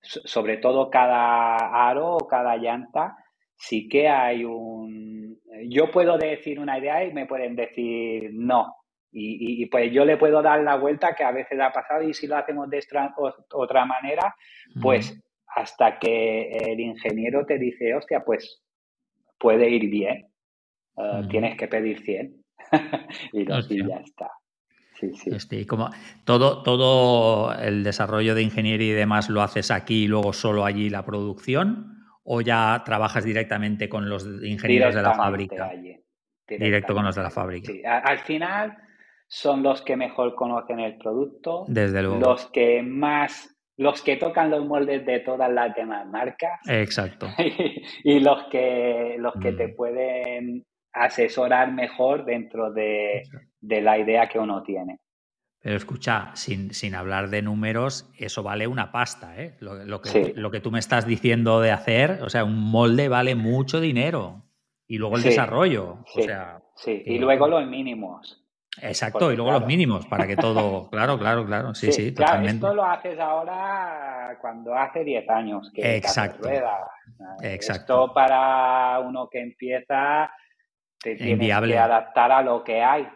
sobre 0.00 0.58
todo 0.58 0.90
cada 0.90 1.88
aro 1.88 2.16
o 2.16 2.26
cada 2.26 2.56
llanta, 2.56 3.16
sí 3.56 3.88
que 3.88 4.08
hay 4.08 4.44
un... 4.44 5.38
Yo 5.68 5.90
puedo 5.90 6.16
decir 6.16 6.58
una 6.60 6.78
idea 6.78 7.04
y 7.04 7.12
me 7.12 7.26
pueden 7.26 7.56
decir 7.56 8.30
no. 8.32 8.76
Y, 9.12 9.66
pues 9.66 9.92
yo 9.92 10.04
le 10.04 10.16
puedo 10.16 10.40
dar 10.40 10.62
la 10.62 10.76
vuelta 10.76 11.14
que 11.14 11.24
a 11.24 11.32
veces 11.32 11.58
ha 11.60 11.72
pasado 11.72 12.02
y 12.02 12.14
si 12.14 12.28
lo 12.28 12.36
hacemos 12.36 12.70
de 12.70 12.80
otra 13.52 13.84
manera, 13.84 14.34
pues 14.80 15.20
hasta 15.46 15.98
que 15.98 16.48
el 16.48 16.78
ingeniero 16.78 17.44
te 17.44 17.58
dice, 17.58 17.94
hostia, 17.94 18.22
pues 18.24 18.62
puede 19.38 19.68
ir 19.68 19.90
bien, 19.90 20.28
eh, 20.96 21.22
tienes 21.28 21.56
que 21.56 21.66
pedir 21.66 22.00
100 22.00 22.44
y, 23.32 23.46
ya 23.46 23.96
está. 23.96 24.30
Sí, 24.94 25.12
sí. 25.14 25.30
Este, 25.34 25.66
como 25.66 25.90
todo, 26.24 26.62
todo 26.62 27.54
el 27.58 27.82
desarrollo 27.82 28.34
de 28.34 28.42
ingeniería 28.42 28.92
y 28.92 28.96
demás 28.96 29.30
lo 29.30 29.42
haces 29.42 29.70
aquí 29.70 30.04
y 30.04 30.08
luego 30.08 30.32
solo 30.32 30.64
allí 30.64 30.90
la 30.90 31.04
producción 31.04 32.00
o 32.22 32.42
ya 32.42 32.82
trabajas 32.84 33.24
directamente 33.24 33.88
con 33.88 34.08
los 34.08 34.24
ingenieros 34.42 34.94
de 34.94 35.02
la 35.02 35.14
fábrica? 35.14 35.72
Directo 36.46 36.94
con 36.94 37.04
los 37.04 37.16
de 37.16 37.22
la 37.22 37.30
fábrica. 37.30 37.72
Sí. 37.72 37.82
Al 37.84 38.18
final 38.18 38.76
son 39.32 39.62
los 39.62 39.80
que 39.82 39.96
mejor 39.96 40.34
conocen 40.34 40.80
el 40.80 40.98
producto, 40.98 41.64
Desde 41.68 42.02
luego. 42.02 42.18
los 42.18 42.46
que 42.46 42.82
más 42.82 43.56
los 43.76 44.02
que 44.02 44.16
tocan 44.16 44.50
los 44.50 44.66
moldes 44.66 45.06
de 45.06 45.20
todas 45.20 45.50
las 45.50 45.74
demás 45.74 46.06
marcas. 46.06 46.60
Exacto. 46.68 47.28
y, 48.04 48.20
los 48.20 48.44
que, 48.50 49.16
los 49.18 49.32
que 49.40 49.52
te 49.52 49.68
mm. 49.68 49.76
pueden 49.76 50.66
asesorar 50.92 51.72
mejor 51.72 52.26
dentro 52.26 52.70
de, 52.72 53.22
la 53.62 53.98
idea 53.98 54.28
que 54.28 54.38
uno 54.38 54.62
tiene. 54.62 54.98
Pero 55.62 55.76
escucha, 55.76 56.30
sin, 56.34 56.74
sin, 56.74 56.94
hablar 56.94 57.30
de 57.30 57.40
números, 57.40 58.10
eso 58.18 58.42
vale 58.42 58.66
una 58.66 58.92
pasta, 58.92 59.40
¿eh? 59.40 59.56
Lo, 59.60 60.02
que, 60.02 60.34
lo, 60.36 60.50
que, 60.50 60.60
tú 60.60 60.70
me 60.70 60.78
estás 60.78 61.06
diciendo 61.06 61.62
de 61.62 61.70
hacer, 61.70 62.22
o 62.22 62.28
sea, 62.28 62.44
un 62.44 62.58
molde 62.58 63.08
vale 63.08 63.34
mucho 63.34 63.80
dinero. 63.80 64.42
Y 64.86 64.98
luego 64.98 65.16
el 65.16 65.22
desarrollo. 65.22 66.04
Sí, 66.12 66.20
o 66.20 66.24
sea, 66.24 66.62
sí. 66.74 67.02
y 67.06 67.18
luego 67.18 67.48
los 67.48 67.66
mínimos. 67.66 68.44
Exacto, 68.80 69.32
y 69.32 69.36
luego 69.36 69.52
los 69.52 69.66
mínimos 69.66 70.06
para 70.06 70.26
que 70.26 70.36
todo. 70.36 70.88
Claro, 70.90 71.18
claro, 71.18 71.44
claro. 71.44 71.74
Sí, 71.74 71.92
sí, 71.92 72.14
claro, 72.14 72.46
Esto 72.46 72.74
lo 72.74 72.84
haces 72.84 73.18
ahora 73.18 74.36
cuando 74.40 74.74
hace 74.74 75.04
10 75.04 75.28
años 75.28 75.70
que 75.74 75.96
Exacto. 75.96 76.48
rueda. 76.48 76.90
Exacto. 77.42 78.04
Esto 78.04 78.14
para 78.14 79.00
uno 79.00 79.28
que 79.28 79.40
empieza 79.40 80.30
te 80.98 81.16
tienes 81.16 81.60
que 81.60 81.78
adaptar 81.78 82.32
a 82.32 82.42
lo 82.42 82.62
que 82.62 82.82
hay. 82.82 83.08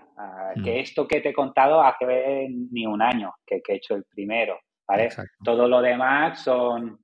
Que 0.63 0.77
mm. 0.77 0.79
esto 0.79 1.09
que 1.09 1.21
te 1.21 1.31
he 1.31 1.35
contado 1.35 1.83
hace 1.83 2.49
ni 2.49 2.87
un 2.87 3.03
año 3.03 3.35
que, 3.45 3.63
he 3.67 3.75
hecho 3.75 3.95
el 3.95 4.05
primero. 4.05 4.59
¿vale? 4.87 5.09
Todo 5.43 5.69
lo 5.69 5.81
demás 5.81 6.43
son 6.43 6.99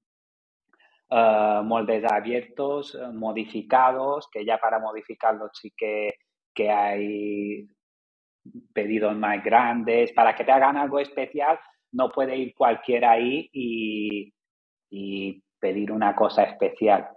eh, 1.10 1.60
moldes 1.64 2.04
abiertos, 2.04 2.94
eh, 2.94 3.08
modificados, 3.12 4.28
que 4.30 4.44
ya 4.44 4.58
para 4.58 4.78
modificarlos 4.78 5.50
sí 5.54 5.72
que, 5.76 6.14
que 6.54 6.70
hay 6.70 7.68
pedidos 8.72 9.16
más 9.16 9.42
grandes, 9.42 10.12
para 10.12 10.34
que 10.34 10.44
te 10.44 10.52
hagan 10.52 10.76
algo 10.76 10.98
especial, 10.98 11.58
no 11.92 12.10
puede 12.10 12.36
ir 12.36 12.54
cualquiera 12.54 13.12
ahí 13.12 13.48
y, 13.52 14.32
pedir 15.60 15.92
una 15.92 16.14
cosa 16.16 16.44
especial. 16.44 17.08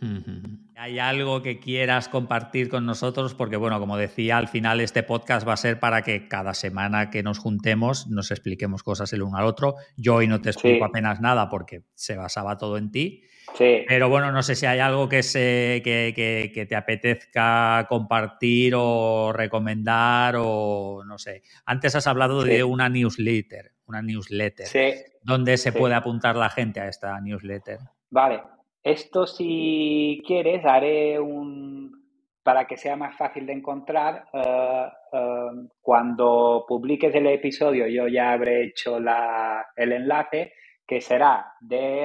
¿Hay 0.76 0.98
algo 0.98 1.40
que 1.40 1.60
quieras 1.60 2.08
compartir 2.08 2.68
con 2.68 2.84
nosotros? 2.84 3.34
Porque, 3.34 3.56
bueno, 3.56 3.78
como 3.78 3.96
decía, 3.96 4.36
al 4.36 4.48
final 4.48 4.80
este 4.80 5.04
podcast 5.04 5.46
va 5.46 5.52
a 5.52 5.56
ser 5.56 5.78
para 5.78 6.02
que 6.02 6.26
cada 6.26 6.52
semana 6.52 7.10
que 7.10 7.22
nos 7.22 7.38
juntemos 7.38 8.08
nos 8.08 8.32
expliquemos 8.32 8.82
cosas 8.82 9.12
el 9.12 9.22
uno 9.22 9.36
al 9.38 9.46
otro. 9.46 9.76
Yo 9.96 10.16
hoy 10.16 10.26
no 10.26 10.40
te 10.40 10.50
explico 10.50 10.84
apenas 10.84 11.20
nada 11.20 11.48
porque 11.48 11.84
se 11.94 12.16
basaba 12.16 12.58
todo 12.58 12.76
en 12.76 12.90
ti. 12.90 13.22
Pero 13.56 14.08
bueno, 14.08 14.32
no 14.32 14.42
sé 14.42 14.54
si 14.54 14.66
hay 14.66 14.78
algo 14.80 15.08
que, 15.08 15.22
se, 15.22 15.80
que, 15.84 16.66
te 16.68 16.76
apetezca 16.76 17.86
compartir 17.88 18.74
o 18.76 19.32
recomendar 19.32 20.34
o 20.38 21.02
no 21.06 21.18
sé. 21.18 21.42
Antes 21.66 21.94
has 21.94 22.06
hablado 22.06 22.42
de 22.42 22.64
una 22.64 22.88
newsletter, 22.88 23.72
una 23.86 24.02
newsletter. 24.02 24.66
Sí. 24.66 24.94
¿Dónde 25.22 25.56
se 25.56 25.72
puede 25.72 25.94
apuntar 25.94 26.36
la 26.36 26.50
gente 26.50 26.80
a 26.80 26.88
esta 26.88 27.20
newsletter? 27.20 27.78
Vale. 28.10 28.42
Esto 28.82 29.26
si 29.26 30.22
quieres 30.26 30.64
haré 30.64 31.18
un 31.18 32.04
para 32.44 32.66
que 32.66 32.76
sea 32.76 32.94
más 32.94 33.16
fácil 33.16 33.46
de 33.46 33.54
encontrar, 33.54 34.26
eh, 34.34 34.86
eh, 35.12 35.68
cuando 35.80 36.66
publiques 36.68 37.14
el 37.14 37.26
episodio 37.26 37.86
yo 37.86 38.06
ya 38.06 38.32
habré 38.32 38.64
hecho 38.64 39.00
la, 39.00 39.66
el 39.74 39.92
enlace 39.92 40.52
que 40.86 41.00
será 41.00 41.54
drwl.es, 41.60 42.04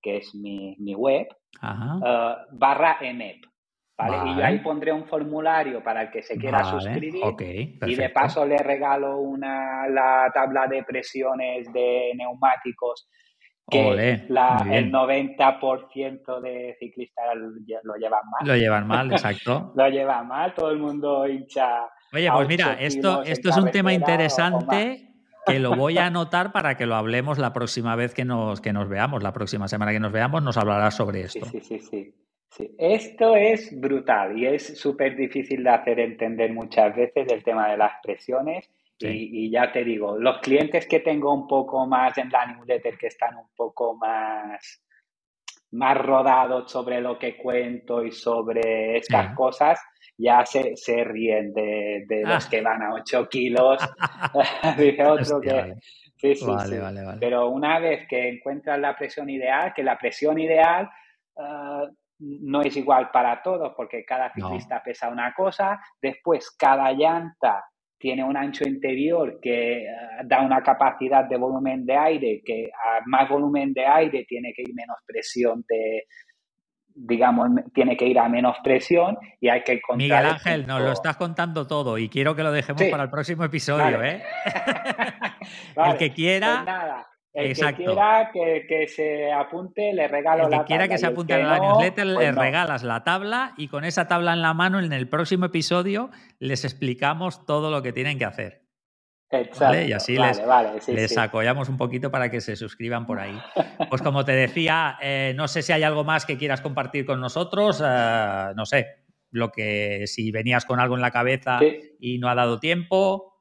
que 0.00 0.16
es 0.18 0.34
mi, 0.34 0.94
web, 0.94 1.26
eh, 1.62 2.34
barra 2.52 2.98
EMEP. 3.00 3.44
¿vale? 3.98 4.30
Y 4.30 4.36
yo 4.36 4.44
ahí 4.44 4.58
pondré 4.58 4.92
un 4.92 5.06
formulario 5.06 5.82
para 5.82 6.02
el 6.02 6.10
que 6.10 6.22
se 6.22 6.36
quiera 6.36 6.64
suscribir. 6.64 7.22
y 7.86 7.94
de 7.94 8.10
paso 8.10 8.44
le 8.44 8.58
regalo 8.58 9.18
una, 9.18 9.88
la 9.88 10.30
tabla 10.32 10.66
de 10.66 10.82
presiones 10.84 11.72
de 11.72 12.12
neumáticos 12.16 13.08
que 13.68 14.24
la, 14.28 14.64
el 14.70 14.92
90% 14.92 16.40
de 16.40 16.76
ciclistas 16.78 17.24
lo 17.82 17.96
llevan 17.96 18.20
mal. 18.30 18.46
Lo 18.46 18.56
llevan 18.56 18.86
mal, 18.86 19.10
exacto. 19.12 19.72
lo 19.74 19.88
llevan 19.88 20.28
mal, 20.28 20.54
todo 20.54 20.70
el 20.70 20.78
mundo 20.78 21.26
hincha. 21.26 21.88
Oye, 22.12 22.30
pues 22.30 22.46
mira, 22.48 22.74
esto, 22.74 23.24
esto 23.24 23.48
es 23.50 23.56
un 23.56 23.70
tema 23.72 23.92
interesante 23.92 25.15
que 25.46 25.58
lo 25.58 25.74
voy 25.76 25.98
a 25.98 26.06
anotar 26.06 26.52
para 26.52 26.76
que 26.76 26.86
lo 26.86 26.94
hablemos 26.96 27.38
la 27.38 27.52
próxima 27.52 27.96
vez 27.96 28.14
que 28.14 28.24
nos, 28.24 28.60
que 28.60 28.72
nos 28.72 28.88
veamos. 28.88 29.22
La 29.22 29.32
próxima 29.32 29.68
semana 29.68 29.92
que 29.92 30.00
nos 30.00 30.12
veamos 30.12 30.42
nos 30.42 30.56
hablarás 30.56 30.96
sobre 30.96 31.22
esto. 31.22 31.46
Sí, 31.46 31.60
sí, 31.60 31.78
sí. 31.78 32.14
sí. 32.50 32.74
Esto 32.78 33.36
es 33.36 33.78
brutal 33.78 34.38
y 34.38 34.46
es 34.46 34.78
súper 34.78 35.16
difícil 35.16 35.62
de 35.64 35.70
hacer 35.70 36.00
entender 36.00 36.52
muchas 36.52 36.94
veces 36.96 37.30
el 37.30 37.44
tema 37.44 37.70
de 37.70 37.76
las 37.76 37.92
presiones. 38.02 38.68
Y, 38.98 39.50
ya 39.50 39.72
te 39.72 39.84
digo, 39.84 40.16
los 40.16 40.38
clientes 40.38 40.86
que 40.86 41.00
tengo 41.00 41.32
un 41.32 41.46
poco 41.46 41.86
más 41.86 42.16
en 42.16 42.30
la 42.30 42.46
newsletter, 42.46 42.96
que 42.96 43.08
están 43.08 43.36
un 43.36 43.48
poco 43.54 43.94
más, 43.94 44.82
más 45.72 45.96
rodados 45.98 46.70
sobre 46.70 47.00
lo 47.00 47.18
que 47.18 47.36
cuento 47.36 48.02
y 48.04 48.12
sobre 48.12 48.96
estas 48.96 49.34
cosas, 49.34 49.80
ya 50.18 50.44
se, 50.46 50.76
se 50.76 51.04
ríen 51.04 51.52
de, 51.52 52.04
de 52.06 52.22
los 52.22 52.46
ah. 52.46 52.48
que 52.50 52.60
van 52.62 52.82
a 52.82 52.94
8 52.94 53.28
kilos. 53.28 53.78
Dice 54.78 55.04
otro 55.04 55.40
que... 55.40 55.74
Sí, 56.18 56.34
sí, 56.34 56.46
sí. 56.64 56.76
Pero 57.20 57.48
una 57.50 57.78
vez 57.78 58.06
que 58.08 58.28
encuentras 58.28 58.78
la 58.78 58.96
presión 58.96 59.28
ideal, 59.28 59.74
que 59.74 59.82
la 59.82 59.98
presión 59.98 60.38
ideal 60.38 60.88
uh, 61.34 61.86
no 62.18 62.62
es 62.62 62.74
igual 62.74 63.10
para 63.10 63.42
todos, 63.42 63.74
porque 63.76 64.02
cada 64.04 64.32
ciclista 64.32 64.82
pesa 64.82 65.10
una 65.10 65.34
cosa, 65.34 65.78
después 66.00 66.50
cada 66.58 66.90
llanta 66.92 67.62
tiene 67.98 68.22
un 68.22 68.36
ancho 68.36 68.68
interior 68.68 69.38
que 69.40 69.86
uh, 69.86 70.26
da 70.26 70.42
una 70.42 70.62
capacidad 70.62 71.24
de 71.24 71.36
volumen 71.36 71.86
de 71.86 71.96
aire, 71.96 72.42
que 72.44 72.70
a 72.72 73.00
más 73.06 73.28
volumen 73.28 73.72
de 73.72 73.86
aire 73.86 74.24
tiene 74.28 74.52
que 74.54 74.62
ir 74.62 74.74
menos 74.74 74.96
presión 75.06 75.64
de, 75.68 76.04
digamos, 76.94 77.50
tiene 77.74 77.96
que 77.96 78.06
ir 78.06 78.18
a 78.18 78.28
menos 78.28 78.56
presión 78.62 79.16
y 79.40 79.48
hay 79.48 79.62
que 79.62 79.72
encontrar... 79.72 79.96
Miguel 79.98 80.26
Ángel, 80.26 80.66
nos 80.66 80.80
lo 80.80 80.92
estás 80.92 81.16
contando 81.16 81.66
todo 81.66 81.98
y 81.98 82.08
quiero 82.08 82.34
que 82.34 82.42
lo 82.42 82.52
dejemos 82.52 82.82
para 82.90 83.04
el 83.04 83.10
próximo 83.10 83.44
episodio, 83.44 84.02
¿eh? 84.02 84.22
el 85.76 85.96
que 85.96 86.12
quiera... 86.12 86.62
Pues 86.64 86.66
nada. 86.66 87.06
El 87.36 87.54
que 87.54 87.74
quiera 87.74 88.30
que, 88.32 88.88
se 88.88 89.30
apunte, 89.30 89.92
le 89.92 90.08
regalo 90.08 90.48
la 90.48 90.56
El 90.56 90.62
que 90.62 90.68
quiera 90.68 90.88
que 90.88 90.96
se 90.96 91.06
apunte 91.06 91.34
a 91.34 91.38
la 91.38 91.58
newsletter, 91.58 92.14
pues 92.14 92.18
le 92.18 92.32
regalas 92.32 92.82
la 92.82 93.04
tabla 93.04 93.52
y 93.58 93.68
con 93.68 93.84
esa 93.84 94.08
tabla 94.08 94.32
en 94.32 94.40
la 94.40 94.54
mano, 94.54 94.80
en 94.80 94.90
el 94.92 95.06
próximo 95.06 95.44
episodio, 95.46 96.10
les 96.38 96.64
explicamos 96.64 97.44
todo 97.44 97.70
lo 97.70 97.82
que 97.82 97.92
tienen 97.92 98.18
que 98.18 98.24
hacer. 98.24 98.62
Exacto. 99.28 99.82
Y 99.82 99.92
así 99.92 100.16
les, 100.16 100.40
les 100.88 101.18
apoyamos 101.18 101.68
un 101.68 101.76
poquito 101.76 102.10
para 102.10 102.30
que 102.30 102.40
se 102.40 102.56
suscriban 102.56 103.06
por 103.06 103.18
ahí. 103.18 103.38
Pues 103.90 104.00
como 104.00 104.24
te 104.24 104.32
decía, 104.32 104.96
eh, 105.02 105.34
no 105.36 105.46
sé 105.46 105.60
si 105.60 105.72
hay 105.72 105.82
algo 105.82 106.04
más 106.04 106.24
que 106.24 106.38
quieras 106.38 106.62
compartir 106.62 107.04
con 107.04 107.20
nosotros, 107.20 107.82
eh, 107.84 108.52
no 108.54 108.64
sé, 108.64 109.04
lo 109.30 109.50
que 109.52 110.06
si 110.06 110.30
venías 110.30 110.64
con 110.64 110.80
algo 110.80 110.94
en 110.94 111.02
la 111.02 111.10
cabeza 111.10 111.58
y 112.00 112.18
no 112.18 112.28
ha 112.30 112.34
dado 112.34 112.60
tiempo. 112.60 113.35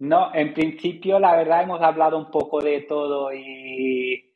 No, 0.00 0.32
en 0.34 0.54
principio 0.54 1.18
la 1.18 1.34
verdad 1.36 1.62
hemos 1.62 1.80
hablado 1.82 2.18
un 2.18 2.30
poco 2.30 2.60
de 2.60 2.82
todo 2.82 3.32
y, 3.32 4.32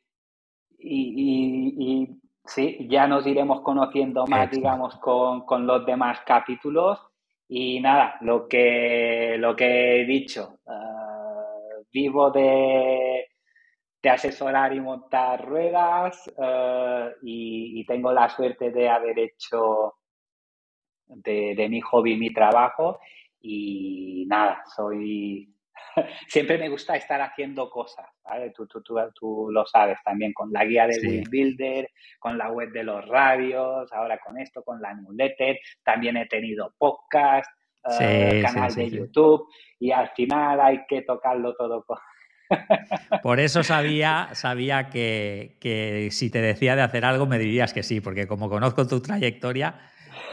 y, 0.77 2.09
sí, 2.45 2.85
ya 2.89 3.07
nos 3.07 3.25
iremos 3.25 3.61
conociendo 3.61 4.25
más, 4.27 4.51
digamos, 4.51 4.97
con, 4.97 5.45
con 5.45 5.65
los 5.65 5.85
demás 5.85 6.19
capítulos. 6.25 6.99
Y 7.47 7.79
nada, 7.79 8.17
lo 8.21 8.47
que, 8.47 9.35
lo 9.39 9.55
que 9.55 10.01
he 10.01 10.05
dicho, 10.05 10.59
eh, 10.65 11.83
vivo 11.91 12.31
de, 12.31 13.27
de, 14.01 14.09
asesorar 14.09 14.73
y 14.73 14.81
montar 14.81 15.45
ruedas 15.45 16.31
eh, 16.37 17.11
y, 17.21 17.85
tengo 17.85 18.11
la 18.11 18.29
suerte 18.29 18.71
de 18.71 18.89
haber 18.89 19.19
hecho 19.19 19.95
de, 21.07 21.53
de 21.55 21.69
mi 21.69 21.81
hobby 21.81 22.17
mi 22.17 22.33
trabajo 22.33 22.99
y 23.41 24.25
nada, 24.27 24.63
soy 24.75 25.52
siempre 26.27 26.57
me 26.57 26.69
gusta 26.69 26.95
estar 26.95 27.21
haciendo 27.21 27.69
cosas, 27.69 28.05
¿vale? 28.23 28.51
Tú, 28.51 28.67
tú, 28.67 28.81
tú, 28.81 28.95
tú, 29.13 29.49
lo 29.51 29.65
sabes 29.65 29.97
también 30.03 30.33
con 30.33 30.51
la 30.51 30.65
guía 30.65 30.87
de 30.87 30.93
sí. 30.93 31.23
Builder, 31.29 31.89
con 32.19 32.37
la 32.37 32.51
web 32.51 32.71
de 32.71 32.83
los 32.83 33.07
radios, 33.07 33.91
ahora 33.91 34.19
con 34.19 34.37
esto, 34.37 34.63
con 34.63 34.81
la 34.81 34.93
newsletter, 34.93 35.59
también 35.83 36.17
he 36.17 36.25
tenido 36.27 36.73
podcast, 36.77 37.49
eh, 37.99 38.41
canal 38.45 38.73
de 38.73 38.89
YouTube 38.89 39.45
y 39.77 39.91
al 39.91 40.09
final 40.11 40.61
hay 40.61 40.85
que 40.87 41.01
tocarlo 41.01 41.53
todo 41.55 41.85
Por 43.23 43.39
eso 43.39 43.63
sabía, 43.63 44.29
sabía 44.33 44.89
que, 44.89 45.57
que, 45.59 46.07
si 46.11 46.29
te 46.29 46.41
decía 46.41 46.75
de 46.75 46.81
hacer 46.81 47.03
algo 47.03 47.25
me 47.25 47.39
dirías 47.39 47.73
que 47.73 47.83
sí, 47.83 47.99
porque 47.99 48.27
como 48.27 48.49
conozco 48.49 48.87
tu 48.87 49.01
trayectoria, 49.01 49.79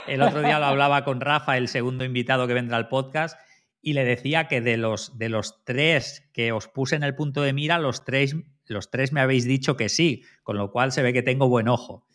el 0.07 0.21
otro 0.21 0.41
día 0.41 0.59
lo 0.59 0.65
hablaba 0.65 1.03
con 1.03 1.19
Rafa, 1.19 1.57
el 1.57 1.67
segundo 1.67 2.05
invitado 2.05 2.47
que 2.47 2.53
vendrá 2.53 2.77
al 2.77 2.87
podcast, 2.87 3.39
y 3.81 3.93
le 3.93 4.05
decía 4.05 4.47
que 4.47 4.61
de 4.61 4.77
los, 4.77 5.17
de 5.17 5.29
los 5.29 5.63
tres 5.65 6.29
que 6.33 6.51
os 6.51 6.67
puse 6.67 6.95
en 6.95 7.03
el 7.03 7.15
punto 7.15 7.41
de 7.41 7.53
mira, 7.53 7.79
los 7.79 8.05
tres, 8.05 8.35
los 8.67 8.91
tres 8.91 9.11
me 9.11 9.21
habéis 9.21 9.45
dicho 9.45 9.75
que 9.75 9.89
sí, 9.89 10.23
con 10.43 10.57
lo 10.57 10.71
cual 10.71 10.91
se 10.91 11.01
ve 11.01 11.13
que 11.13 11.23
tengo 11.23 11.49
buen 11.49 11.67
ojo. 11.67 12.05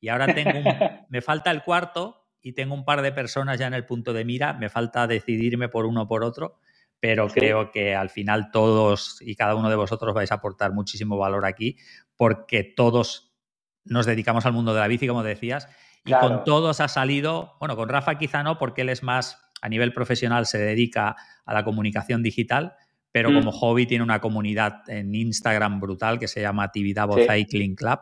Y 0.00 0.08
ahora 0.08 0.34
tengo 0.34 0.50
me 1.10 1.20
falta 1.20 1.50
el 1.50 1.62
cuarto 1.62 2.26
y 2.40 2.52
tengo 2.52 2.74
un 2.74 2.84
par 2.84 3.02
de 3.02 3.12
personas 3.12 3.58
ya 3.58 3.66
en 3.66 3.74
el 3.74 3.84
punto 3.84 4.12
de 4.12 4.24
mira, 4.24 4.54
me 4.54 4.70
falta 4.70 5.06
decidirme 5.06 5.68
por 5.68 5.84
uno 5.84 6.02
o 6.02 6.08
por 6.08 6.24
otro, 6.24 6.58
pero 7.00 7.28
creo 7.28 7.70
que 7.70 7.94
al 7.94 8.08
final 8.08 8.50
todos 8.50 9.18
y 9.20 9.34
cada 9.34 9.54
uno 9.54 9.68
de 9.68 9.76
vosotros 9.76 10.14
vais 10.14 10.32
a 10.32 10.36
aportar 10.36 10.72
muchísimo 10.72 11.18
valor 11.18 11.44
aquí, 11.44 11.76
porque 12.16 12.64
todos 12.64 13.34
nos 13.84 14.06
dedicamos 14.06 14.46
al 14.46 14.52
mundo 14.52 14.72
de 14.72 14.80
la 14.80 14.88
bici, 14.88 15.06
como 15.06 15.22
decías, 15.22 15.68
y 16.04 16.12
con 16.12 16.44
todos 16.44 16.80
ha 16.80 16.88
salido, 16.88 17.56
bueno, 17.60 17.76
con 17.76 17.90
Rafa 17.90 18.16
quizá 18.16 18.42
no, 18.42 18.58
porque 18.58 18.82
él 18.82 18.88
es 18.88 19.02
más 19.02 19.49
a 19.60 19.68
nivel 19.68 19.92
profesional 19.92 20.46
se 20.46 20.58
dedica 20.58 21.16
a 21.44 21.54
la 21.54 21.64
comunicación 21.64 22.22
digital, 22.22 22.74
pero 23.12 23.30
mm. 23.30 23.34
como 23.34 23.52
hobby 23.52 23.86
tiene 23.86 24.04
una 24.04 24.20
comunidad 24.20 24.88
en 24.88 25.14
Instagram 25.14 25.80
brutal 25.80 26.18
que 26.18 26.28
se 26.28 26.40
llama 26.40 26.70
Tibidabo 26.70 27.16
Cycling 27.16 27.74
Club 27.74 27.98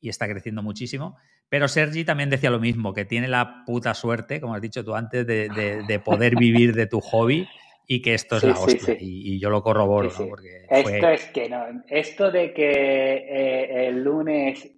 y 0.00 0.08
está 0.08 0.28
creciendo 0.28 0.62
muchísimo. 0.62 1.16
Pero 1.48 1.66
Sergi 1.66 2.04
también 2.04 2.30
decía 2.30 2.50
lo 2.50 2.60
mismo, 2.60 2.94
que 2.94 3.04
tiene 3.04 3.26
la 3.26 3.64
puta 3.66 3.92
suerte, 3.94 4.40
como 4.40 4.54
has 4.54 4.62
dicho 4.62 4.84
tú 4.84 4.94
antes, 4.94 5.26
de, 5.26 6.02
poder 6.04 6.36
vivir 6.36 6.74
de 6.74 6.86
tu 6.86 7.00
hobby 7.00 7.48
y 7.88 8.00
que 8.02 8.14
esto 8.14 8.36
es 8.36 8.44
la 8.44 8.52
hostia. 8.52 8.96
Y, 9.00 9.40
yo 9.40 9.50
lo 9.50 9.60
corroboro. 9.60 10.08
esto 10.08 11.08
es 11.08 11.26
que 11.26 11.48
no. 11.48 11.82
Esto 11.88 12.30
de 12.30 12.54
que 12.54 12.70
eh, 12.70 13.88
el 13.88 14.04
lunes 14.04 14.70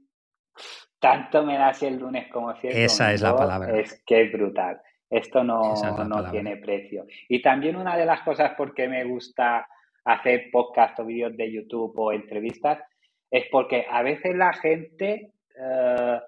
tanto 0.99 1.45
me 1.45 1.59
das 1.59 1.83
el 1.83 1.99
lunes 1.99 2.29
como 2.33 2.57
si 2.59 2.69
Esa 2.69 3.13
es 3.13 3.21
la 3.21 3.37
palabra. 3.37 3.79
Es 3.79 4.03
que 4.07 4.23
es 4.23 4.33
brutal. 4.33 4.81
Esto 5.13 5.45
no, 5.45 5.75
no 6.09 6.31
tiene 6.31 6.57
precio. 6.57 7.05
Y 7.29 7.43
también 7.43 7.77
una 7.77 7.99
de 7.99 8.07
las 8.07 8.23
cosas 8.23 8.55
por 8.57 8.73
qué 8.73 8.89
me 8.89 9.05
gusta 9.05 9.69
hacer 10.05 10.47
podcast 10.51 10.99
o 11.01 11.05
vídeos 11.05 11.37
de 11.37 11.53
YouTube 11.53 11.93
o 11.99 12.13
entrevistas 12.13 12.79
es 13.31 13.45
porque 13.51 13.85
a 13.91 14.03
veces 14.03 14.35
la 14.35 14.55
gente 14.55 15.33
eh, 15.55 16.21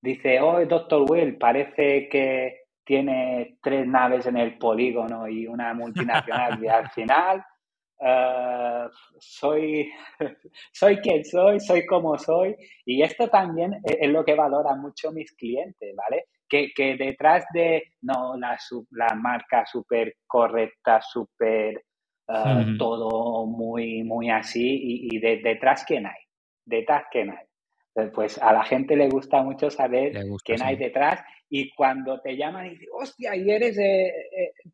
dice, 0.00 0.40
oh, 0.40 0.64
doctor 0.64 1.10
Will, 1.10 1.36
parece 1.36 2.08
que 2.08 2.60
tiene 2.84 3.58
tres 3.60 3.88
naves 3.88 4.26
en 4.26 4.36
el 4.36 4.56
polígono 4.56 5.26
y 5.26 5.48
una 5.48 5.74
multinacional 5.74 6.62
y 6.62 6.68
al 6.68 6.90
final 6.94 7.44
uh, 7.98 8.88
soy, 9.18 9.90
soy 10.72 10.98
quien 10.98 11.24
soy, 11.24 11.58
soy 11.58 11.84
como 11.86 12.16
soy 12.18 12.54
y 12.84 13.02
esto 13.02 13.28
también 13.28 13.80
es 13.84 14.10
lo 14.10 14.24
que 14.24 14.36
valoran 14.36 14.80
mucho 14.80 15.10
mis 15.10 15.32
clientes, 15.32 15.92
¿vale? 15.96 16.26
Que, 16.74 16.96
detrás 16.96 17.44
de, 17.54 17.94
no, 18.02 18.36
la, 18.36 18.58
la 18.90 19.14
marca 19.14 19.64
súper 19.64 20.16
correcta, 20.26 21.00
súper 21.00 21.82
uh, 22.28 22.76
todo 22.76 23.46
muy, 23.46 24.02
muy 24.02 24.30
así, 24.30 25.08
y, 25.10 25.18
de, 25.18 25.38
detrás 25.38 25.84
quién 25.86 26.06
hay, 26.06 26.20
detrás 26.64 27.04
quién 27.10 27.30
hay. 27.30 27.46
Eh, 27.94 28.10
pues 28.14 28.38
a 28.38 28.52
la 28.52 28.64
gente 28.64 28.96
le 28.96 29.08
gusta 29.08 29.42
mucho 29.42 29.70
saber 29.70 30.12
quién 30.44 30.62
hay 30.62 30.76
detrás 30.76 31.20
y 31.50 31.70
cuando 31.74 32.18
te 32.20 32.36
llaman 32.36 32.66
y 32.66 32.70
dicen, 32.70 32.88
hostia, 32.94 33.36
y 33.36 33.50
eres, 33.50 33.76
eh, 33.76 34.10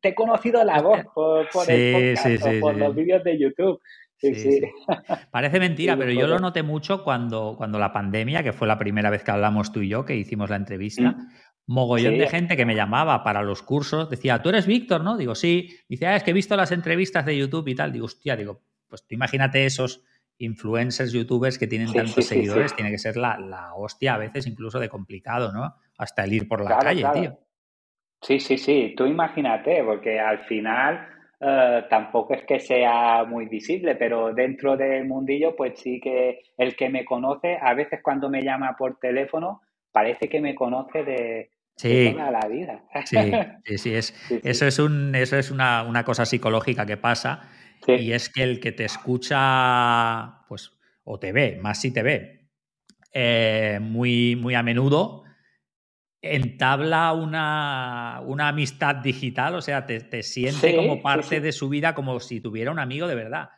te 0.01 0.11
he 0.11 0.15
conocido 0.15 0.63
la 0.63 0.81
voz 0.81 1.01
por, 1.15 1.47
el 1.69 2.15
podcast 2.15 2.47
o 2.47 2.61
por 2.61 2.77
los 2.77 2.95
vídeos 2.95 3.25
de 3.25 3.39
YouTube. 3.39 3.81
Sí, 4.19 4.35
sí. 4.35 4.61
Parece 5.31 5.61
mentira, 5.61 5.97
pero 5.99 6.13
yo 6.13 6.27
lo 6.27 6.39
noté 6.39 6.63
mucho 6.63 7.05
cuando, 7.05 7.55
cuando 7.57 7.79
la 7.79 7.93
pandemia, 7.93 8.43
que 8.43 8.53
fue 8.53 8.67
la 8.67 8.79
primera 8.79 9.11
vez 9.11 9.23
que 9.23 9.31
hablamos 9.31 9.73
tú 9.73 9.81
y 9.81 9.89
yo, 9.89 10.05
que 10.05 10.17
hicimos 10.17 10.51
la 10.51 10.57
entrevista, 10.57 11.17
mogollón 11.69 12.17
de 12.17 12.27
gente 12.29 12.57
que 12.57 12.65
me 12.65 12.75
llamaba 12.75 13.23
para 13.23 13.43
los 13.43 13.63
cursos, 13.63 14.09
decía, 14.09 14.43
tú 14.43 14.49
eres 14.49 14.67
Víctor, 14.67 15.05
¿no? 15.05 15.17
Digo, 15.17 15.35
sí. 15.35 15.77
Dice, 15.89 16.07
ah, 16.07 16.17
es 16.17 16.23
que 16.23 16.31
he 16.31 16.35
visto 16.35 16.57
las 16.57 16.73
entrevistas 16.73 17.27
de 17.27 17.37
YouTube 17.37 17.69
y 17.69 17.75
tal. 17.75 17.93
Digo, 17.93 18.07
hostia, 18.07 18.37
digo, 18.37 18.63
pues 18.89 19.07
tú 19.07 19.15
imagínate 19.15 19.67
esos 19.67 20.03
influencers, 20.39 21.13
youtubers 21.13 21.59
que 21.59 21.67
tienen 21.67 21.93
tantos 21.93 22.25
seguidores, 22.25 22.75
tiene 22.75 22.91
que 22.91 22.99
ser 22.99 23.17
la, 23.17 23.73
hostia 23.77 24.15
a 24.15 24.19
veces 24.19 24.47
incluso 24.47 24.81
de 24.81 24.89
complicado, 24.89 25.53
¿no? 25.53 25.75
Hasta 25.99 26.25
el 26.25 26.33
ir 26.33 26.49
por 26.49 26.65
la 26.65 26.79
calle, 26.79 27.05
tío. 27.13 27.39
Sí, 28.23 28.41
sí, 28.41 28.57
sí, 28.57 28.95
tú 28.97 29.05
imagínate, 29.05 29.85
porque 29.85 30.19
al 30.19 30.41
final 30.47 31.07
eh, 31.39 31.85
tampoco 31.91 32.35
es 32.35 32.45
que 32.45 32.61
sea 32.61 33.25
muy 33.25 33.47
visible, 33.47 33.95
pero 33.95 34.33
dentro 34.33 34.77
del 34.77 35.05
mundillo, 35.05 35.55
pues 35.55 35.79
sí 35.79 36.01
que 36.01 36.41
el 36.57 36.75
que 36.75 36.89
me 36.89 37.05
conoce, 37.05 37.59
a 37.61 37.75
veces 37.75 38.01
cuando 38.03 38.31
me 38.31 38.43
llama 38.43 38.75
por 38.77 38.99
teléfono, 38.99 39.61
parece 39.93 40.29
que 40.29 40.41
me 40.41 40.55
conoce 40.55 41.05
de, 41.05 41.51
Sí. 41.79 42.13
la 42.13 42.49
vida. 42.49 42.85
Sí, 43.05 43.17
sí, 43.65 43.79
sí, 43.79 43.95
es, 43.95 44.15
Eso 44.45 44.67
es, 44.67 44.79
un, 44.79 45.15
eso 45.15 45.37
es 45.39 45.51
una, 45.51 46.03
cosa 46.05 46.27
psicológica 46.27 46.85
que 46.85 46.97
pasa. 46.97 47.49
Y 47.87 48.13
es 48.13 48.29
que 48.29 48.43
el 48.43 48.59
que 48.59 48.73
te 48.73 48.85
escucha, 48.85 50.45
pues, 50.49 50.73
o 51.05 51.19
te 51.19 51.33
ve, 51.33 51.59
más 51.63 51.81
si 51.81 51.93
te 51.93 52.03
ve, 52.03 52.51
eh, 53.15 53.79
muy, 53.81 54.35
muy 54.35 54.57
a 54.57 54.65
menudo, 54.65 55.23
entabla 56.21 57.13
una, 57.13 58.21
una 58.27 58.49
amistad 58.49 58.97
digital, 58.97 59.55
o 59.55 59.63
sea, 59.63 59.87
te, 59.87 60.23
siente 60.25 60.75
como 60.75 61.01
parte 61.01 61.41
de 61.41 61.53
su 61.53 61.69
vida, 61.69 61.95
como 61.95 62.19
si 62.19 62.41
tuviera 62.41 62.73
un 62.73 62.81
amigo 62.81 63.07
de 63.07 63.15
verdad. 63.15 63.51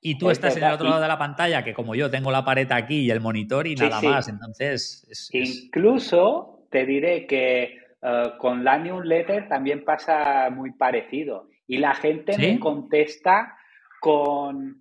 Y 0.00 0.16
tú 0.16 0.30
estás 0.30 0.56
en 0.56 0.62
el 0.62 0.72
otro 0.72 0.88
lado 0.88 1.02
de 1.02 1.08
la 1.08 1.18
pantalla, 1.18 1.64
que 1.64 1.74
como 1.74 1.96
yo 1.96 2.08
tengo 2.08 2.30
la 2.30 2.44
pared 2.44 2.70
aquí 2.70 3.00
y 3.00 3.10
el 3.10 3.20
monitor 3.20 3.66
y 3.66 3.74
nada 3.74 4.00
más. 4.00 4.28
Entonces. 4.28 5.28
Incluso 5.32 6.57
te 6.70 6.86
diré 6.86 7.26
que 7.26 7.78
eh, 8.00 8.32
con 8.38 8.62
la 8.62 8.78
newsletter 8.78 9.48
también 9.48 9.84
pasa 9.84 10.50
muy 10.50 10.72
parecido. 10.72 11.48
Y 11.66 11.78
la 11.78 11.94
gente 11.94 12.38
me 12.38 12.58
contesta 12.58 13.56
con, 14.00 14.76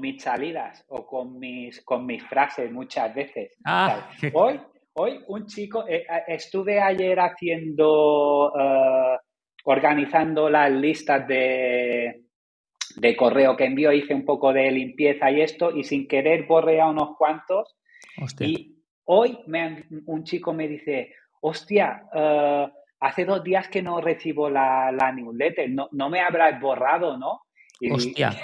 mis 0.00 0.22
salidas 0.22 0.84
o 0.88 1.06
con 1.06 1.38
mis, 1.38 1.82
con 1.82 2.06
mis 2.06 2.22
frases 2.24 2.70
muchas 2.70 3.14
veces. 3.14 3.56
Ah, 3.64 4.10
hoy, 4.32 4.60
hoy 4.94 5.20
un 5.28 5.46
chico, 5.46 5.86
eh, 5.86 6.06
eh, 6.08 6.22
estuve 6.28 6.80
ayer 6.80 7.18
haciendo, 7.18 8.52
organizando 9.64 10.48
las 10.48 10.70
listas 10.70 11.26
de, 11.28 12.24
de 12.96 13.16
correo 13.16 13.56
que 13.56 13.64
envío, 13.64 13.92
hice 13.92 14.14
un 14.14 14.24
poco 14.24 14.52
de 14.52 14.70
limpieza 14.70 15.30
y 15.30 15.40
esto, 15.40 15.74
y 15.74 15.84
sin 15.84 16.08
querer 16.08 16.46
borré 16.46 16.80
a 16.80 16.88
unos 16.88 17.16
cuantos. 17.16 17.76
Y 18.40 18.76
hoy 19.04 19.38
me, 19.46 19.84
un 20.06 20.24
chico 20.24 20.52
me 20.52 20.68
dice, 20.68 21.14
hostia, 21.40 22.02
uh, 22.12 22.68
hace 23.00 23.24
dos 23.24 23.42
días 23.42 23.68
que 23.68 23.82
no 23.82 24.00
recibo 24.00 24.50
la, 24.50 24.92
la 24.92 25.12
newsletter, 25.12 25.70
no, 25.70 25.88
no 25.92 26.10
me 26.10 26.20
habrás 26.20 26.60
borrado, 26.60 27.16
¿no? 27.16 27.42
hostia. 27.90 28.36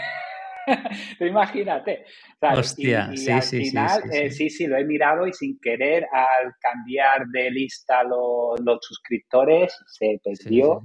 Imagínate. 1.21 2.05
Hostia, 2.41 3.11
y, 3.13 3.17
sí, 3.19 3.31
al 3.31 3.43
sí, 3.43 3.59
final, 3.59 4.03
sí, 4.03 4.19
eh, 4.19 4.31
sí, 4.31 4.51
sí, 4.51 4.67
lo 4.67 4.77
he 4.77 4.85
mirado 4.85 5.27
y 5.27 5.33
sin 5.33 5.61
querer 5.61 6.07
al 6.13 6.55
cambiar 6.61 7.27
de 7.29 7.51
lista 7.51 8.03
los, 8.03 8.59
los 8.61 8.79
suscriptores 8.81 9.79
se 9.87 10.21
perdió 10.25 10.83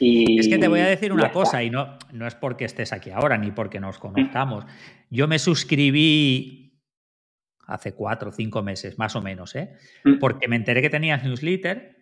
es 0.00 0.48
que 0.48 0.58
te 0.58 0.68
voy 0.68 0.80
a 0.80 0.86
decir 0.86 1.12
una 1.12 1.30
cosa, 1.30 1.62
y 1.62 1.70
no, 1.70 1.98
no 2.12 2.26
es 2.26 2.34
porque 2.34 2.64
estés 2.64 2.92
aquí 2.92 3.10
ahora, 3.10 3.36
ni 3.36 3.50
porque 3.50 3.80
nos 3.80 3.98
conozcamos. 3.98 4.64
Yo 5.10 5.28
me 5.28 5.38
suscribí 5.38 6.69
hace 7.70 7.94
cuatro 7.94 8.30
o 8.30 8.32
cinco 8.32 8.62
meses, 8.62 8.98
más 8.98 9.16
o 9.16 9.22
menos, 9.22 9.54
¿eh? 9.54 9.76
Mm. 10.04 10.18
porque 10.18 10.48
me 10.48 10.56
enteré 10.56 10.82
que 10.82 10.90
tenías 10.90 11.24
newsletter 11.24 11.96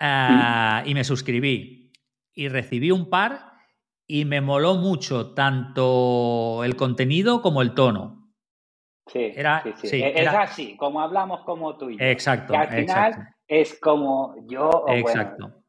ah, 0.00 0.82
y 0.86 0.94
me 0.94 1.04
suscribí. 1.04 1.92
Y 2.32 2.48
recibí 2.48 2.90
un 2.90 3.10
par 3.10 3.52
y 4.06 4.24
me 4.24 4.40
moló 4.40 4.76
mucho 4.76 5.34
tanto 5.34 6.62
el 6.64 6.76
contenido 6.76 7.42
como 7.42 7.62
el 7.62 7.74
tono. 7.74 8.32
Sí, 9.06 9.32
era, 9.34 9.64
sí, 9.82 10.02
e, 10.02 10.22
es 10.22 10.28
así, 10.28 10.76
como 10.76 11.00
hablamos 11.00 11.42
como 11.44 11.76
tú 11.76 11.90
y 11.90 11.98
yo. 11.98 12.04
Exacto. 12.04 12.54
al 12.54 12.68
final 12.68 13.28
es 13.46 13.78
como 13.80 14.36
yo. 14.46 14.84
exacto. 14.88 15.64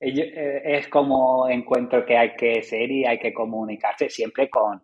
Eh, 0.00 0.62
es 0.64 0.88
como 0.88 1.48
encuentro 1.48 2.06
que 2.06 2.16
hay 2.16 2.34
que 2.34 2.62
ser 2.62 2.90
y 2.90 3.04
hay 3.04 3.18
que 3.18 3.34
comunicarse 3.34 4.08
siempre 4.08 4.48
con, 4.48 4.82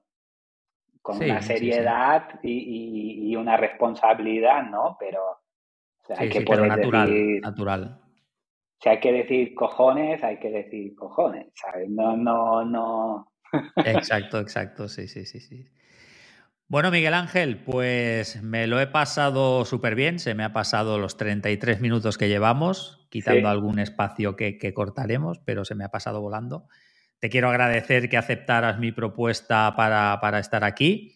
con 1.07 1.23
una 1.23 1.40
seriedad 1.40 2.40
Y, 2.42 3.37
una 3.37 3.57
responsabilidad, 3.57 4.64
¿no? 4.64 4.97
Pero 4.99 5.21
hay 6.16 6.29
que 6.29 6.40
poder 6.40 6.66
natural, 6.66 7.11
decir, 7.11 7.42
natural. 7.42 8.01
Si 8.81 8.88
hay 8.88 8.99
que 8.99 9.12
decir 9.12 9.55
cojones, 9.55 10.25
hay 10.25 10.38
que 10.38 10.51
decir 10.51 10.97
cojones, 10.97 11.49
¿sabes? 11.55 11.88
No, 11.88 12.16
no, 12.16 12.64
no. 12.64 13.33
Exacto, 13.77 14.40
exacto, 14.40 14.88
sí, 14.88 15.07
sí, 15.07 15.27
sí, 15.27 15.38
sí. 15.40 15.69
Bueno, 16.69 16.90
Miguel 16.90 17.14
Ángel, 17.14 17.62
pues 17.62 18.42
me 18.42 18.66
lo 18.66 18.81
he 18.81 18.88
pasado 18.88 19.64
súper 19.64 19.95
bien, 19.95 20.19
se 20.19 20.35
me 20.35 20.42
ha 20.42 20.53
pasado 20.53 20.99
los 20.99 21.16
33 21.16 21.81
minutos 21.81 22.19
que 22.19 22.29
llevamos, 22.29 23.07
quitando 23.11 23.49
algún 23.49 23.79
espacio 23.79 24.35
que, 24.35 24.75
cortaremos, 24.75 25.38
pero 25.45 25.64
se 25.64 25.77
me 25.77 25.85
ha 25.85 25.90
pasado 25.90 26.21
volando. 26.21 26.66
Te 27.18 27.31
quiero 27.31 27.48
agradecer 27.48 28.09
que 28.09 28.16
aceptaras 28.16 28.79
mi 28.79 28.92
propuesta 28.92 29.74
para, 29.76 30.38
estar 30.38 30.64
aquí. 30.64 31.14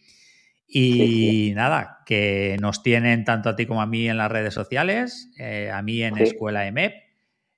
Y 0.66 1.52
nada, 1.54 1.98
que 2.06 2.56
nos 2.60 2.82
tienen 2.82 3.24
tanto 3.24 3.48
a 3.48 3.56
ti 3.56 3.66
como 3.66 3.82
a 3.82 3.86
mí 3.86 4.08
en 4.08 4.16
las 4.16 4.30
redes 4.30 4.54
sociales, 4.54 5.32
eh, 5.38 5.70
a 5.72 5.82
mí 5.82 6.02
en 6.02 6.16
Escuela 6.18 6.66
EMEP. 6.66 6.94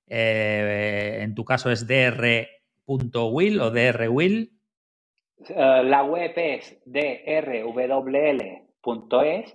Eh, 0.09 1.19
en 1.21 1.35
tu 1.35 1.45
caso 1.45 1.71
es 1.71 1.87
dr.will 1.87 3.61
o 3.61 3.71
drwill 3.71 4.53
eh, 5.49 5.83
la 5.85 6.05
web 6.05 6.33
es 6.37 6.81
drwl.es 6.85 8.63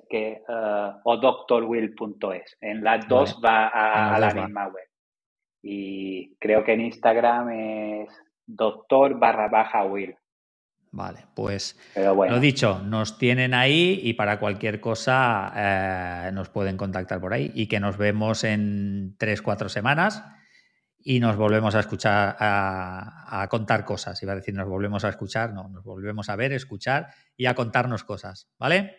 que, 0.09 0.41
uh, 0.47 0.99
o 1.03 1.17
doctorwill.es. 1.17 2.57
En 2.61 2.83
las 2.83 3.07
dos 3.07 3.39
va 3.43 3.67
a, 3.67 4.19
la 4.19 4.33
misma 4.33 4.67
web. 4.67 4.87
Y 5.61 6.35
creo 6.37 6.63
que 6.63 6.73
en 6.73 6.81
Instagram 6.81 7.49
es 7.49 8.09
doctor 8.47 9.19
barra 9.19 9.49
baja 9.49 9.83
will. 9.83 10.15
Vale, 10.89 11.25
pues 11.35 11.77
lo 11.95 12.39
dicho, 12.39 12.79
nos 12.79 13.17
tienen 13.17 13.53
ahí 13.53 13.99
y 14.01 14.13
para 14.13 14.39
cualquier 14.39 14.79
cosa 14.79 15.53
eh, 15.55 16.31
nos 16.31 16.49
pueden 16.49 16.77
contactar 16.77 17.19
por 17.19 17.33
ahí 17.33 17.51
y 17.53 17.67
que 17.67 17.79
nos 17.79 17.97
vemos 17.97 18.43
en 18.43 19.15
tres, 19.19 19.41
cuatro 19.41 19.69
semanas 19.69 20.23
y 21.09 21.19
nos 21.19 21.37
volvemos 21.37 21.75
a 21.75 21.79
escuchar, 21.79 22.35
a, 22.39 23.47
contar 23.49 23.85
cosas. 23.85 24.21
Iba 24.23 24.33
a 24.33 24.35
decir, 24.37 24.53
nos 24.53 24.67
volvemos 24.67 25.05
a 25.05 25.09
escuchar, 25.09 25.53
no, 25.53 25.69
nos 25.69 25.83
volvemos 25.85 26.29
a 26.29 26.35
ver, 26.35 26.51
escuchar 26.51 27.07
y 27.35 27.45
a 27.45 27.53
contarnos 27.53 28.03
cosas, 28.03 28.49
¿vale? 28.57 28.97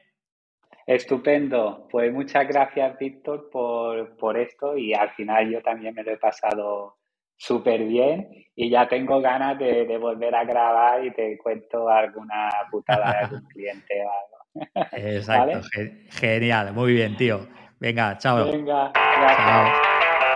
Estupendo. 0.87 1.87
Pues 1.91 2.11
muchas 2.13 2.49
gracias, 2.49 2.99
Víctor, 2.99 3.51
por, 3.51 4.39
esto 4.39 4.77
y 4.77 4.95
al 4.95 5.11
final 5.11 5.51
yo 5.51 5.61
también 5.61 5.95
me 5.95 6.03
lo 6.03 6.13
he 6.13 6.17
pasado 6.17 6.97
súper 7.39 7.85
bien 7.85 8.29
y 8.55 8.69
ya 8.69 8.89
tengo 8.89 9.21
ganas 9.21 9.59
de, 9.59 9.97
volver 9.99 10.35
a 10.35 10.45
grabar 10.45 11.05
y 11.05 11.13
te 11.13 11.39
cuento 11.39 11.89
alguna 11.89 12.51
putada 12.71 13.13
de 13.13 13.19
algún 13.19 13.49
cliente 13.53 13.95
o 14.05 14.11
algo. 14.11 14.89
Exacto, 14.93 15.61
genial, 16.11 16.73
muy 16.73 16.93
bien, 16.93 17.17
tío. 17.17 17.47
Venga, 17.79 18.19
chao. 18.19 18.51
Venga, 18.51 18.91
gracias. 18.93 19.37
Chao. 19.37 20.28